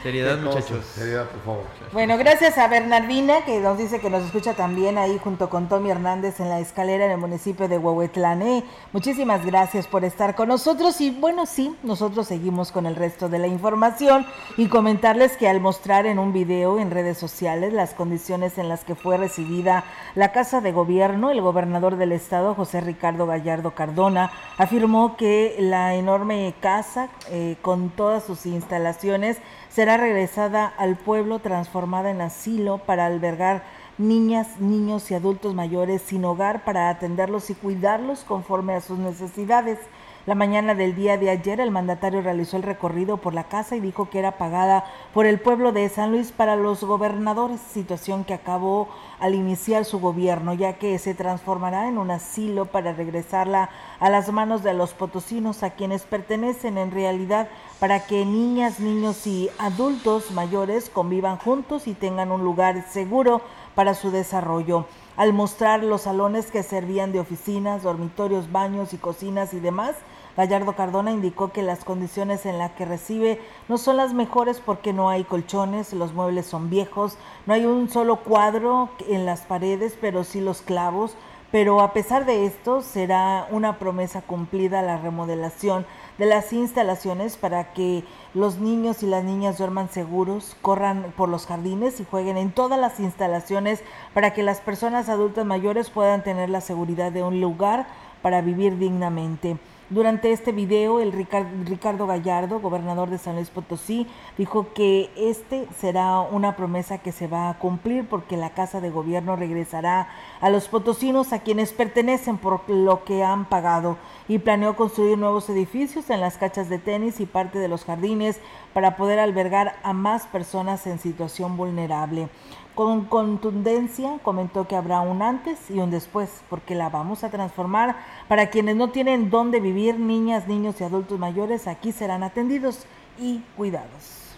[0.05, 0.85] Seriedad, muchachos.
[0.93, 1.63] Seriedad, por favor.
[1.91, 5.89] Bueno, gracias a Bernardina, que nos dice que nos escucha también ahí junto con Tommy
[5.89, 8.63] Hernández en la escalera en el municipio de Huehuetlán.
[8.91, 11.01] Muchísimas gracias por estar con nosotros.
[11.01, 14.27] Y bueno, sí, nosotros seguimos con el resto de la información
[14.57, 18.83] y comentarles que al mostrar en un video en redes sociales las condiciones en las
[18.83, 24.31] que fue recibida la Casa de Gobierno, el gobernador del estado, José Ricardo Gallardo Cardona,
[24.59, 29.39] afirmó que la enorme casa, eh, con todas sus instalaciones,
[29.69, 33.63] será regresada al pueblo transformada en asilo para albergar
[33.97, 39.79] niñas, niños y adultos mayores sin hogar para atenderlos y cuidarlos conforme a sus necesidades.
[40.25, 43.79] La mañana del día de ayer el mandatario realizó el recorrido por la casa y
[43.79, 48.33] dijo que era pagada por el pueblo de San Luis para los gobernadores, situación que
[48.33, 48.87] acabó
[49.19, 53.69] al iniciar su gobierno, ya que se transformará en un asilo para regresarla
[53.99, 57.47] a las manos de los potosinos a quienes pertenecen en realidad
[57.79, 63.41] para que niñas, niños y adultos mayores convivan juntos y tengan un lugar seguro
[63.75, 64.87] para su desarrollo.
[65.17, 69.95] Al mostrar los salones que servían de oficinas, dormitorios, baños y cocinas y demás,
[70.37, 74.91] Gallardo Cardona indicó que las condiciones en las que recibe no son las mejores porque
[74.91, 79.97] no hay colchones, los muebles son viejos, no hay un solo cuadro en las paredes,
[79.99, 81.15] pero sí los clavos.
[81.51, 85.85] Pero a pesar de esto, será una promesa cumplida la remodelación
[86.17, 91.45] de las instalaciones para que los niños y las niñas duerman seguros, corran por los
[91.45, 93.83] jardines y jueguen en todas las instalaciones
[94.13, 97.87] para que las personas adultas mayores puedan tener la seguridad de un lugar
[98.21, 99.57] para vivir dignamente.
[99.91, 105.67] Durante este video, el Ricar- Ricardo Gallardo, gobernador de San Luis Potosí, dijo que este
[105.77, 110.07] será una promesa que se va a cumplir porque la Casa de Gobierno regresará
[110.41, 115.47] a los potosinos a quienes pertenecen por lo que han pagado y planeó construir nuevos
[115.51, 118.39] edificios en las cachas de tenis y parte de los jardines
[118.73, 122.27] para poder albergar a más personas en situación vulnerable.
[122.75, 127.95] Con contundencia comentó que habrá un antes y un después, porque la vamos a transformar
[128.27, 132.85] para quienes no tienen dónde vivir, niñas, niños y adultos mayores, aquí serán atendidos
[133.17, 134.35] y cuidados.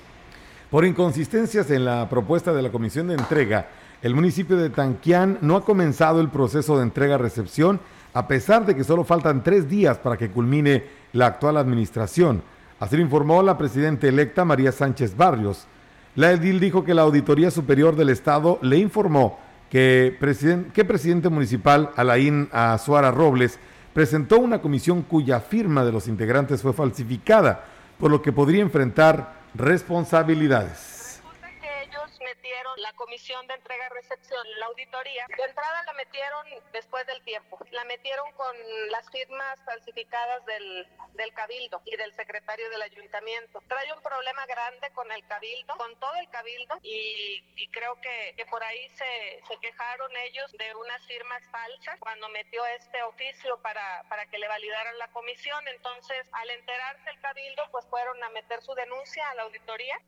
[0.69, 3.69] Por inconsistencias en la propuesta de la comisión de entrega,
[4.03, 7.79] el municipio de Tanquián no ha comenzado el proceso de entrega-recepción
[8.13, 10.83] a pesar de que solo faltan tres días para que culmine
[11.13, 12.43] la actual administración.
[12.79, 15.67] Así lo informó la presidenta electa María Sánchez Barrios.
[16.17, 19.37] La edil dijo que la Auditoría Superior del Estado le informó
[19.69, 23.59] que, presidente, que presidente municipal Alain Azuara Robles
[23.93, 27.65] presentó una comisión cuya firma de los integrantes fue falsificada,
[27.99, 30.96] por lo que podría enfrentar responsabilidades
[32.77, 38.31] la comisión de entrega-recepción, la auditoría, de entrada la metieron después del tiempo, la metieron
[38.33, 38.55] con
[38.89, 43.61] las firmas falsificadas del, del cabildo y del secretario del ayuntamiento.
[43.67, 48.45] Trae un problema grande con el cabildo, con todo el cabildo y, creo que, que,
[48.45, 54.03] por ahí se, se quejaron ellos de unas firmas falsas cuando metió este oficio para,
[54.09, 55.67] para que le validaran la comisión.
[55.67, 59.99] Entonces, al enterarse el cabildo, pues fueron a meter su denuncia a la auditoría.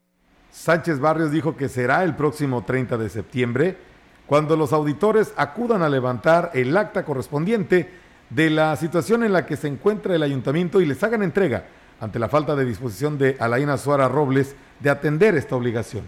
[0.52, 3.78] Sánchez Barrios dijo que será el próximo 30 de septiembre
[4.26, 7.90] cuando los auditores acudan a levantar el acta correspondiente
[8.30, 11.66] de la situación en la que se encuentra el ayuntamiento y les hagan entrega
[12.00, 16.04] ante la falta de disposición de Alaina Suara Robles de atender esta obligación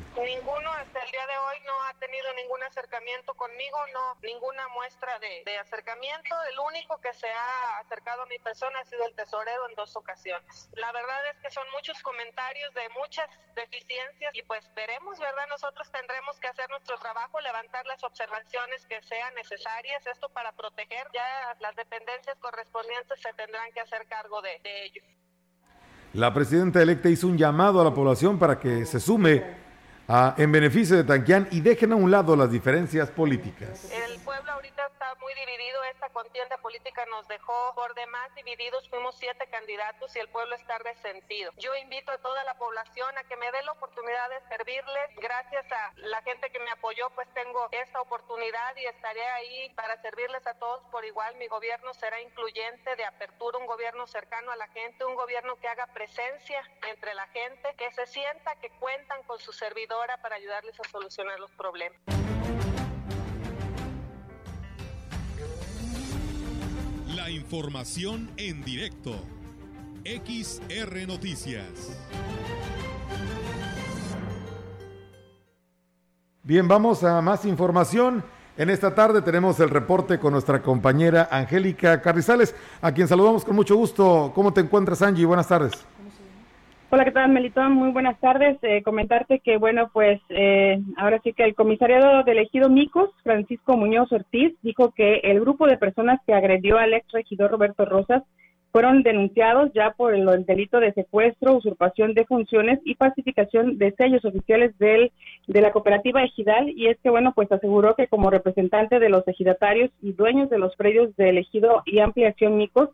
[3.01, 6.35] acercamiento conmigo, no, ninguna muestra de, acercamiento.
[6.51, 9.95] El único que se ha acercado a mi persona ha sido el tesorero en dos
[9.95, 10.69] ocasiones.
[10.75, 15.45] La verdad es que son muchos comentarios de muchas deficiencias y pues veremos, ¿verdad?
[15.49, 21.07] Nosotros tendremos que hacer nuestro trabajo, levantar las observaciones que sean necesarias, esto para proteger.
[21.13, 25.01] Ya las dependencias correspondientes se tendrán que hacer cargo de, de ello.
[26.13, 29.70] La presidenta electa hizo un llamado a la población para que se sume
[30.37, 33.89] en beneficio de Tanquián y dejen a un lado las diferencias políticas.
[35.19, 40.29] Muy dividido, esta contienda política nos dejó por demás divididos, fuimos siete candidatos y el
[40.29, 41.51] pueblo está resentido.
[41.57, 45.15] Yo invito a toda la población a que me dé la oportunidad de servirles.
[45.17, 50.01] Gracias a la gente que me apoyó, pues tengo esta oportunidad y estaré ahí para
[50.01, 51.35] servirles a todos por igual.
[51.35, 55.67] Mi gobierno será incluyente, de apertura, un gobierno cercano a la gente, un gobierno que
[55.67, 60.79] haga presencia entre la gente, que se sienta que cuentan con su servidor para ayudarles
[60.79, 61.99] a solucionar los problemas.
[67.23, 69.11] La información en directo.
[70.03, 71.95] XR Noticias.
[76.41, 78.23] Bien, vamos a más información.
[78.57, 83.55] En esta tarde tenemos el reporte con nuestra compañera Angélica Carrizales, a quien saludamos con
[83.55, 84.31] mucho gusto.
[84.33, 85.25] ¿Cómo te encuentras, Angie?
[85.27, 85.73] Buenas tardes.
[86.93, 87.71] Hola, ¿qué tal, Melitón?
[87.71, 88.57] Muy buenas tardes.
[88.63, 93.77] Eh, comentarte que, bueno, pues eh, ahora sí que el comisariado del ejido Micos, Francisco
[93.77, 98.23] Muñoz Ortiz, dijo que el grupo de personas que agredió al ex regidor Roberto Rosas
[98.73, 104.25] fueron denunciados ya por el, delito de secuestro, usurpación de funciones y falsificación de sellos
[104.25, 105.13] oficiales del,
[105.47, 106.71] de la cooperativa ejidal.
[106.75, 110.59] Y es que, bueno, pues aseguró que como representante de los ejidatarios y dueños de
[110.59, 112.89] los predios del ejido y ampliación Micos,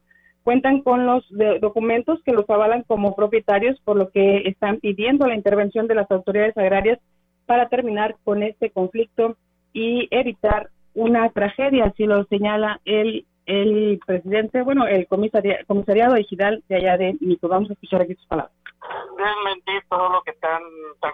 [0.48, 1.26] cuentan con los
[1.60, 6.10] documentos que los avalan como propietarios, por lo que están pidiendo la intervención de las
[6.10, 7.00] autoridades agrarias
[7.46, 9.36] para terminar con este conflicto
[9.74, 16.76] y evitar una tragedia, así lo señala el, el presidente, bueno, el comisariado ejidal de
[16.76, 17.48] allá de Nico.
[17.48, 18.54] Vamos a escuchar aquí sus palabras.
[19.46, 20.62] mentir todo lo que están,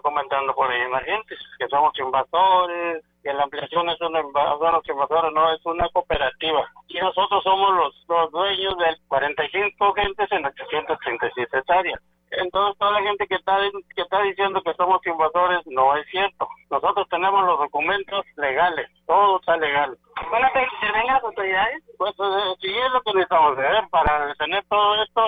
[0.01, 4.81] comentando por ahí en la gente, que somos invasores, que la ampliación es una invasora,
[5.31, 6.67] no es una cooperativa.
[6.87, 12.01] Y nosotros somos los, los dueños de 45 gentes en 837 hectáreas.
[12.37, 13.57] Entonces toda la gente que está
[13.95, 16.47] que está diciendo que somos invasores no es cierto.
[16.69, 19.97] Nosotros tenemos los documentos legales, todo está legal.
[20.31, 21.83] ¿Van a que vengan las autoridades?
[21.97, 25.21] Pues eh, sí es lo que necesitamos hacer para detener todo esto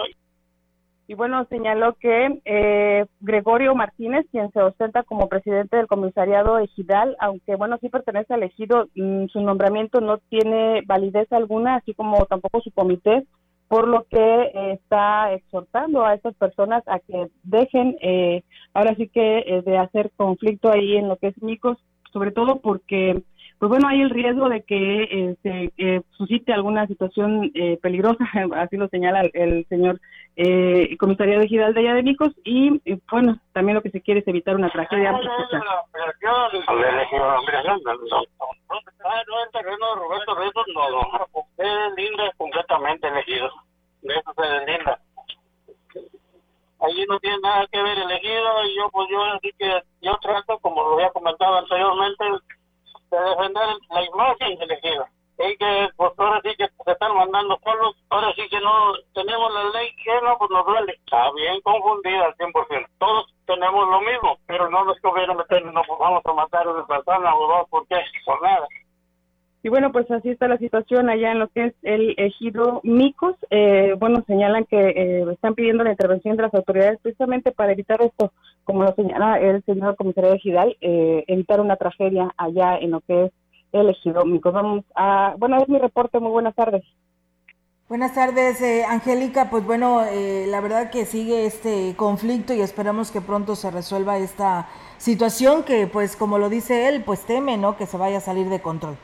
[1.08, 7.16] y bueno, señaló que eh, Gregorio Martínez, quien se ostenta como presidente del comisariado ejidal,
[7.20, 12.26] aunque bueno, sí pertenece al ejido, mm, su nombramiento no tiene validez alguna, así como
[12.26, 13.24] tampoco su comité,
[13.68, 18.44] por lo que eh, está exhortando a estas personas a que dejen, eh,
[18.74, 21.78] ahora sí que de hacer conflicto ahí en lo que es Micos,
[22.12, 23.24] sobre todo porque
[23.60, 28.26] pues bueno, hay el riesgo de que eh, se eh, suscite alguna situación eh, peligrosa,
[28.58, 30.00] así lo señala el, señor
[30.36, 34.20] eh, comisario de Gidal de allá de Micos, y bueno, también lo que se quiere
[34.20, 35.14] es evitar una tragedia.
[35.14, 35.66] No, no, no,
[42.86, 43.50] elegido,
[44.02, 45.00] de eso se deslinda.
[46.80, 50.60] Allí no tiene nada que ver elegido y yo pues yo así que yo trato,
[50.60, 52.24] como lo había comentado anteriormente,
[53.12, 55.10] de defender la imagen elegida.
[55.38, 59.54] Y que pues ahora sí que se están mandando solos, ahora sí que no tenemos
[59.54, 60.94] la ley que no, pues nos duele.
[60.94, 62.88] Está bien confundida al 100%.
[63.00, 66.72] Todos tenemos lo mismo, pero no nos conviene meternos, no pues vamos a matar a
[66.72, 68.00] una persona o dos, ¿por qué?
[68.26, 68.68] Por nada.
[69.64, 73.36] Y bueno, pues así está la situación allá en lo que es el ejido Micos.
[73.50, 78.02] Eh, bueno, señalan que eh, están pidiendo la intervención de las autoridades precisamente para evitar
[78.02, 78.32] esto,
[78.64, 83.26] como lo señala el señor comisario ejidal, eh, evitar una tragedia allá en lo que
[83.26, 83.32] es
[83.74, 86.86] el ejido Vamos a, bueno, es mi reporte, muy buenas tardes.
[87.90, 89.50] Buenas tardes, eh, Angélica.
[89.50, 94.20] Pues bueno, eh, la verdad que sigue este conflicto y esperamos que pronto se resuelva
[94.20, 94.70] esta
[95.00, 97.76] situación que, pues como lo dice él, pues teme, ¿no?
[97.76, 98.96] Que se vaya a salir de control.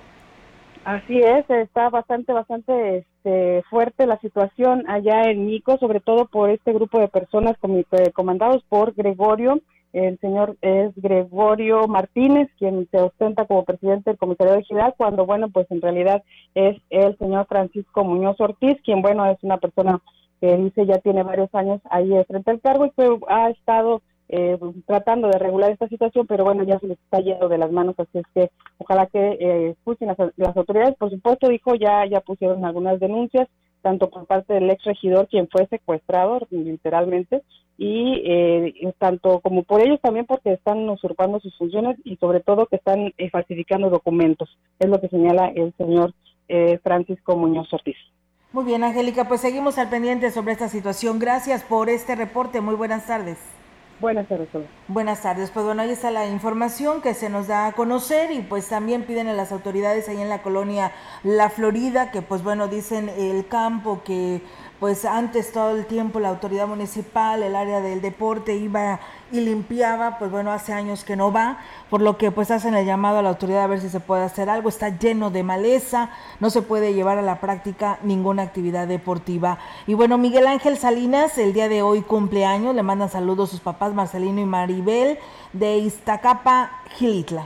[0.84, 6.49] Así es, está bastante, bastante este, fuerte la situación allá en Mico, sobre todo por
[6.49, 9.59] este grupo de personas eh, comandados por Gregorio.
[9.93, 15.25] El señor es Gregorio Martínez, quien se ostenta como presidente del Comisario de Ciudad, cuando,
[15.25, 16.23] bueno, pues en realidad
[16.55, 19.99] es el señor Francisco Muñoz Ortiz, quien, bueno, es una persona
[20.39, 24.01] que dice ya tiene varios años ahí frente al cargo y que ha estado
[24.34, 27.69] eh, tratando de regular esta situación, pero bueno, ya se les está yendo de las
[27.69, 29.75] manos, así es que ojalá que eh,
[30.38, 30.95] las, autoridades.
[30.95, 33.49] Por supuesto, dijo, ya, ya pusieron algunas denuncias,
[33.82, 37.43] tanto por parte del ex regidor, quien fue secuestrado literalmente,
[37.77, 42.67] y eh, tanto como por ellos también porque están usurpando sus funciones y sobre todo
[42.67, 44.49] que están eh, falsificando documentos.
[44.79, 46.13] Es lo que señala el señor
[46.84, 47.95] Francisco Muñoz Ortiz.
[48.51, 51.17] Muy bien, Angélica, pues seguimos al pendiente sobre esta situación.
[51.17, 52.59] Gracias por este reporte.
[52.59, 53.61] Muy buenas tardes.
[54.01, 54.49] Buenas tardes.
[54.87, 55.51] Buenas tardes.
[55.51, 59.03] Pues bueno, ahí está la información que se nos da a conocer y pues también
[59.03, 60.91] piden a las autoridades ahí en la colonia
[61.23, 64.41] La Florida que pues bueno, dicen el campo que
[64.79, 68.99] pues antes todo el tiempo la autoridad municipal, el área del deporte iba
[69.32, 71.59] y limpiaba, pues bueno, hace años que no va,
[71.89, 74.23] por lo que pues hacen el llamado a la autoridad a ver si se puede
[74.23, 76.09] hacer algo, está lleno de maleza,
[76.39, 79.59] no se puede llevar a la práctica ninguna actividad deportiva.
[79.88, 83.93] Y bueno, Miguel Ángel Salinas, el día de hoy cumpleaños, le mandan saludos sus papás
[83.93, 85.17] Marcelino y Maribel
[85.53, 87.45] de Iztacapa, Gilitla.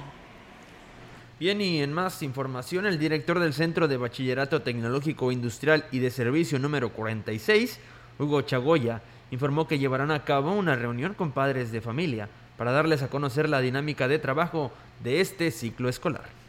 [1.37, 6.09] Bien, y en más información, el director del Centro de Bachillerato Tecnológico Industrial y de
[6.09, 7.77] Servicio número 46,
[8.19, 9.01] Hugo Chagoya,
[9.31, 13.49] informó que llevarán a cabo una reunión con padres de familia para darles a conocer
[13.49, 14.71] la dinámica de trabajo
[15.03, 16.44] de este ciclo escolar.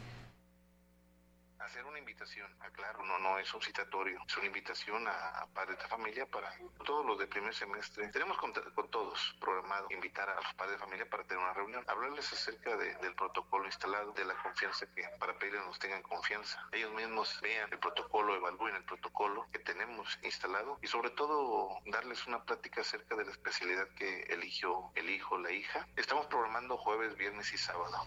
[3.57, 6.51] Es un citatorio, es una invitación a, padres de familia para
[6.85, 8.07] todos los de primer semestre.
[8.09, 12.31] Tenemos con, todos programado invitar a los padres de familia para tener una reunión, hablarles
[12.31, 16.59] acerca del protocolo instalado, de la confianza que para pedirles nos tengan confianza.
[16.71, 22.25] Ellos mismos vean el protocolo, evalúen el protocolo que tenemos instalado y sobre todo darles
[22.27, 25.87] una plática acerca de la especialidad que eligió el hijo, la hija.
[25.95, 27.97] Estamos programando jueves, viernes y sábado.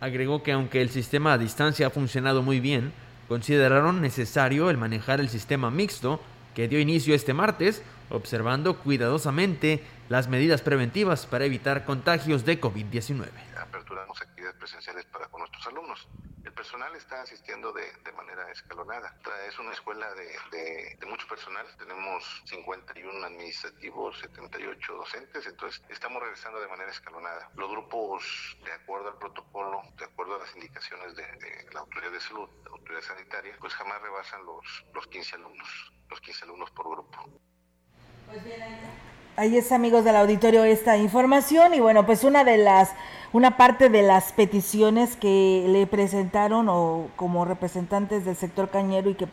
[0.00, 2.92] Agregó que aunque el sistema a distancia ha funcionado muy bien,
[3.32, 6.20] consideraron necesario el manejar el sistema mixto
[6.54, 13.24] que dio inicio este martes, observando cuidadosamente las medidas preventivas para evitar contagios de COVID-19.
[13.72, 16.06] Aperturamos actividades presenciales para con nuestros alumnos.
[16.44, 19.16] El personal está asistiendo de, manera escalonada.
[19.48, 21.66] Es una escuela de, mucho personal.
[21.78, 27.50] Tenemos 51 administrativos, 78 docentes, entonces estamos regresando de manera escalonada.
[27.54, 31.24] Los grupos, de acuerdo al protocolo, de acuerdo a las indicaciones de,
[31.72, 36.20] la autoridad de salud, la autoridad sanitaria, pues jamás rebasan los, los 15 alumnos, los
[36.20, 37.40] 15 alumnos por grupo.
[38.26, 42.90] Pues bien, ahí es amigos del auditorio esta información y bueno, pues una de las
[43.32, 49.14] una parte de las peticiones que le presentaron o como representantes del sector cañero y
[49.14, 49.26] que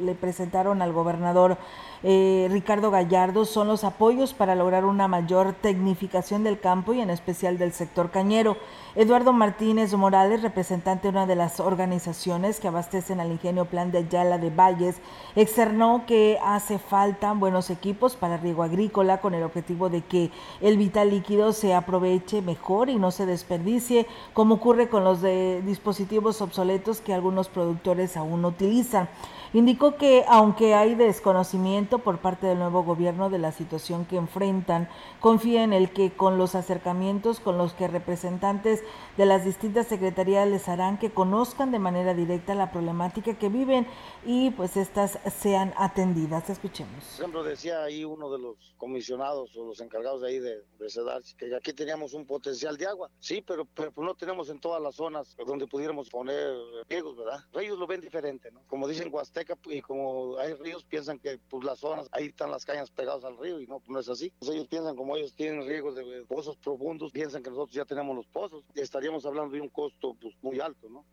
[0.00, 1.58] le presentaron al gobernador
[2.04, 7.10] eh, Ricardo Gallardo son los apoyos para lograr una mayor tecnificación del campo y en
[7.10, 8.56] especial del sector cañero.
[8.96, 13.98] Eduardo Martínez Morales, representante de una de las organizaciones que abastecen al ingenio Plan de
[13.98, 14.96] Ayala de Valles,
[15.36, 20.30] externó que hace falta buenos equipos para riego agrícola el objetivo de que
[20.60, 25.62] el vital líquido se aproveche mejor y no se desperdicie, como ocurre con los de
[25.62, 29.08] dispositivos obsoletos que algunos productores aún utilizan.
[29.54, 34.88] Indicó que aunque hay desconocimiento por parte del nuevo gobierno de la situación que enfrentan,
[35.20, 38.82] confía en el que con los acercamientos con los que representantes
[39.18, 43.86] de las distintas secretarías les harán que conozcan de manera directa la problemática que viven
[44.24, 46.48] y pues estas sean atendidas.
[46.48, 47.04] Escuchemos.
[47.04, 50.88] Siempre decía ahí uno de los comisionados o los encargados de ahí de, de
[51.36, 53.10] que aquí teníamos un potencial de agua.
[53.20, 56.54] Sí, pero, pero no tenemos en todas las zonas donde pudiéramos poner
[56.88, 57.44] riegos, ¿verdad?
[57.60, 58.62] Ellos lo ven diferente, ¿no?
[58.66, 62.64] Como dicen Huasteca, y como hay ríos, piensan que pues las zonas, ahí están las
[62.64, 64.32] cañas pegadas al río y no, no es así.
[64.38, 68.16] Pues, ellos piensan como ellos tienen riesgos de pozos profundos, piensan que nosotros ya tenemos
[68.16, 71.04] los pozos estaríamos hablando de un costo pues, muy alto, ¿no?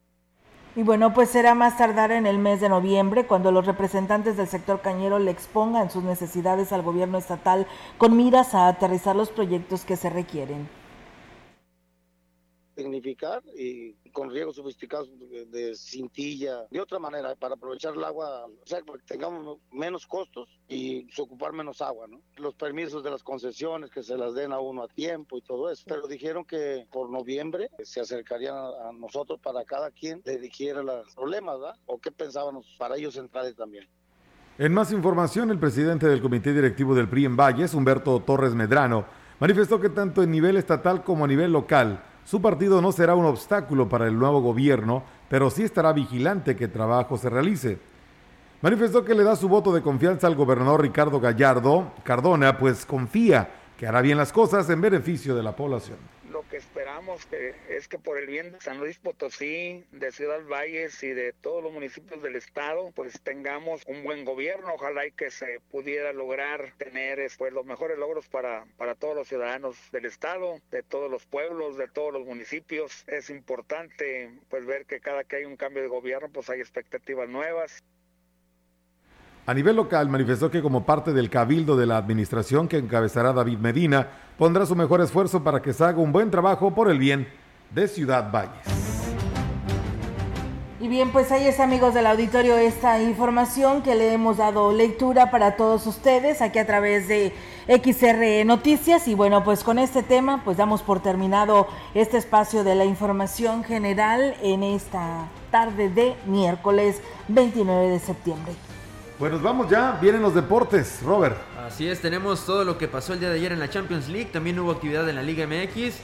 [0.75, 4.47] Y bueno, pues será más tardar en el mes de noviembre cuando los representantes del
[4.47, 7.67] sector cañero le expongan sus necesidades al gobierno estatal
[7.97, 10.69] con miras a aterrizar los proyectos que se requieren
[12.79, 15.09] tecnificar y con riegos sofisticados
[15.51, 20.47] de, cintilla, de otra manera, para aprovechar el agua, o sea, que tengamos menos costos
[20.69, 22.21] y ocupar menos agua, ¿no?
[22.37, 25.69] Los permisos de las concesiones, que se las den a uno a tiempo y todo
[25.69, 25.83] eso.
[25.87, 31.13] Pero dijeron que por noviembre se acercarían a nosotros para cada quien le dijera los
[31.13, 31.75] problemas, ¿verdad?
[31.85, 33.89] O qué pensábamos para ellos centrales también.
[34.57, 39.05] En más información, el presidente del Comité Directivo del PRI en Valles, Humberto Torres Medrano,
[39.39, 43.25] manifestó que tanto en nivel estatal como a nivel local, su partido no será un
[43.25, 47.79] obstáculo para el nuevo gobierno, pero sí estará vigilante que trabajo se realice.
[48.61, 53.49] Manifestó que le da su voto de confianza al gobernador Ricardo Gallardo Cardona, pues confía
[53.75, 55.97] que hará bien las cosas en beneficio de la población
[56.49, 61.01] que esperamos que es que por el bien de San Luis Potosí, de Ciudad Valles
[61.03, 64.73] y de todos los municipios del estado, pues tengamos un buen gobierno.
[64.73, 69.27] Ojalá y que se pudiera lograr tener pues, los mejores logros para, para todos los
[69.27, 73.03] ciudadanos del estado, de todos los pueblos, de todos los municipios.
[73.07, 77.29] Es importante pues ver que cada que hay un cambio de gobierno, pues hay expectativas
[77.29, 77.83] nuevas.
[79.45, 83.57] A nivel local, manifestó que como parte del cabildo de la administración que encabezará David
[83.57, 87.27] Medina, pondrá su mejor esfuerzo para que se haga un buen trabajo por el bien
[87.71, 88.63] de Ciudad Valles.
[90.79, 95.29] Y bien, pues ahí es amigos del auditorio esta información que le hemos dado lectura
[95.29, 97.33] para todos ustedes aquí a través de
[97.67, 102.75] XR Noticias y bueno, pues con este tema pues damos por terminado este espacio de
[102.75, 108.68] la información general en esta tarde de miércoles 29 de septiembre.
[109.19, 111.35] Bueno, vamos ya, vienen los deportes, Robert.
[111.67, 114.29] Así es, tenemos todo lo que pasó el día de ayer en la Champions League,
[114.31, 115.97] también hubo actividad en la Liga MX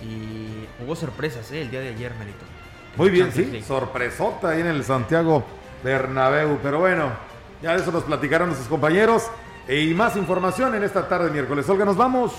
[0.00, 1.62] y hubo sorpresas ¿eh?
[1.62, 2.44] el día de ayer, Melito.
[2.96, 3.64] Muy bien, sí, League.
[3.64, 5.42] sorpresota ahí en el Santiago
[5.82, 7.10] Bernabéu, pero bueno,
[7.60, 9.24] ya de eso nos platicaron nuestros compañeros
[9.68, 11.68] y más información en esta tarde miércoles.
[11.68, 12.32] Olga, nos vamos.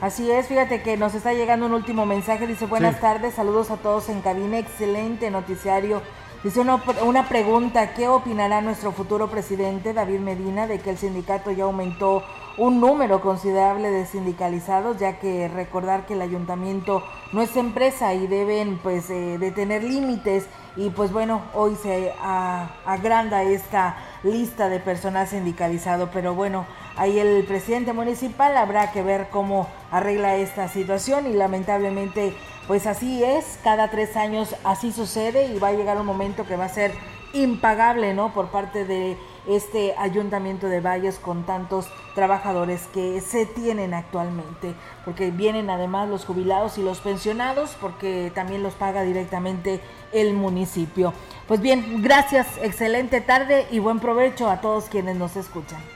[0.00, 3.00] Así es, fíjate que nos está llegando un último mensaje, dice buenas sí.
[3.00, 6.02] tardes, saludos a todos en cabina, excelente noticiario
[6.46, 11.50] Dice una, una, pregunta, ¿qué opinará nuestro futuro presidente David Medina de que el sindicato
[11.50, 12.22] ya aumentó
[12.56, 18.28] un número considerable de sindicalizados, ya que recordar que el ayuntamiento no es empresa y
[18.28, 24.68] deben pues eh, de tener límites y pues bueno, hoy se a, agranda esta lista
[24.68, 26.64] de personal sindicalizado, pero bueno,
[26.96, 32.36] ahí el presidente municipal habrá que ver cómo arregla esta situación y lamentablemente
[32.66, 36.56] pues así es, cada tres años así sucede y va a llegar un momento que
[36.56, 36.92] va a ser
[37.32, 38.32] impagable, ¿no?
[38.32, 45.30] Por parte de este ayuntamiento de Valles con tantos trabajadores que se tienen actualmente, porque
[45.30, 49.80] vienen además los jubilados y los pensionados, porque también los paga directamente
[50.12, 51.12] el municipio.
[51.46, 55.95] Pues bien, gracias, excelente tarde y buen provecho a todos quienes nos escuchan.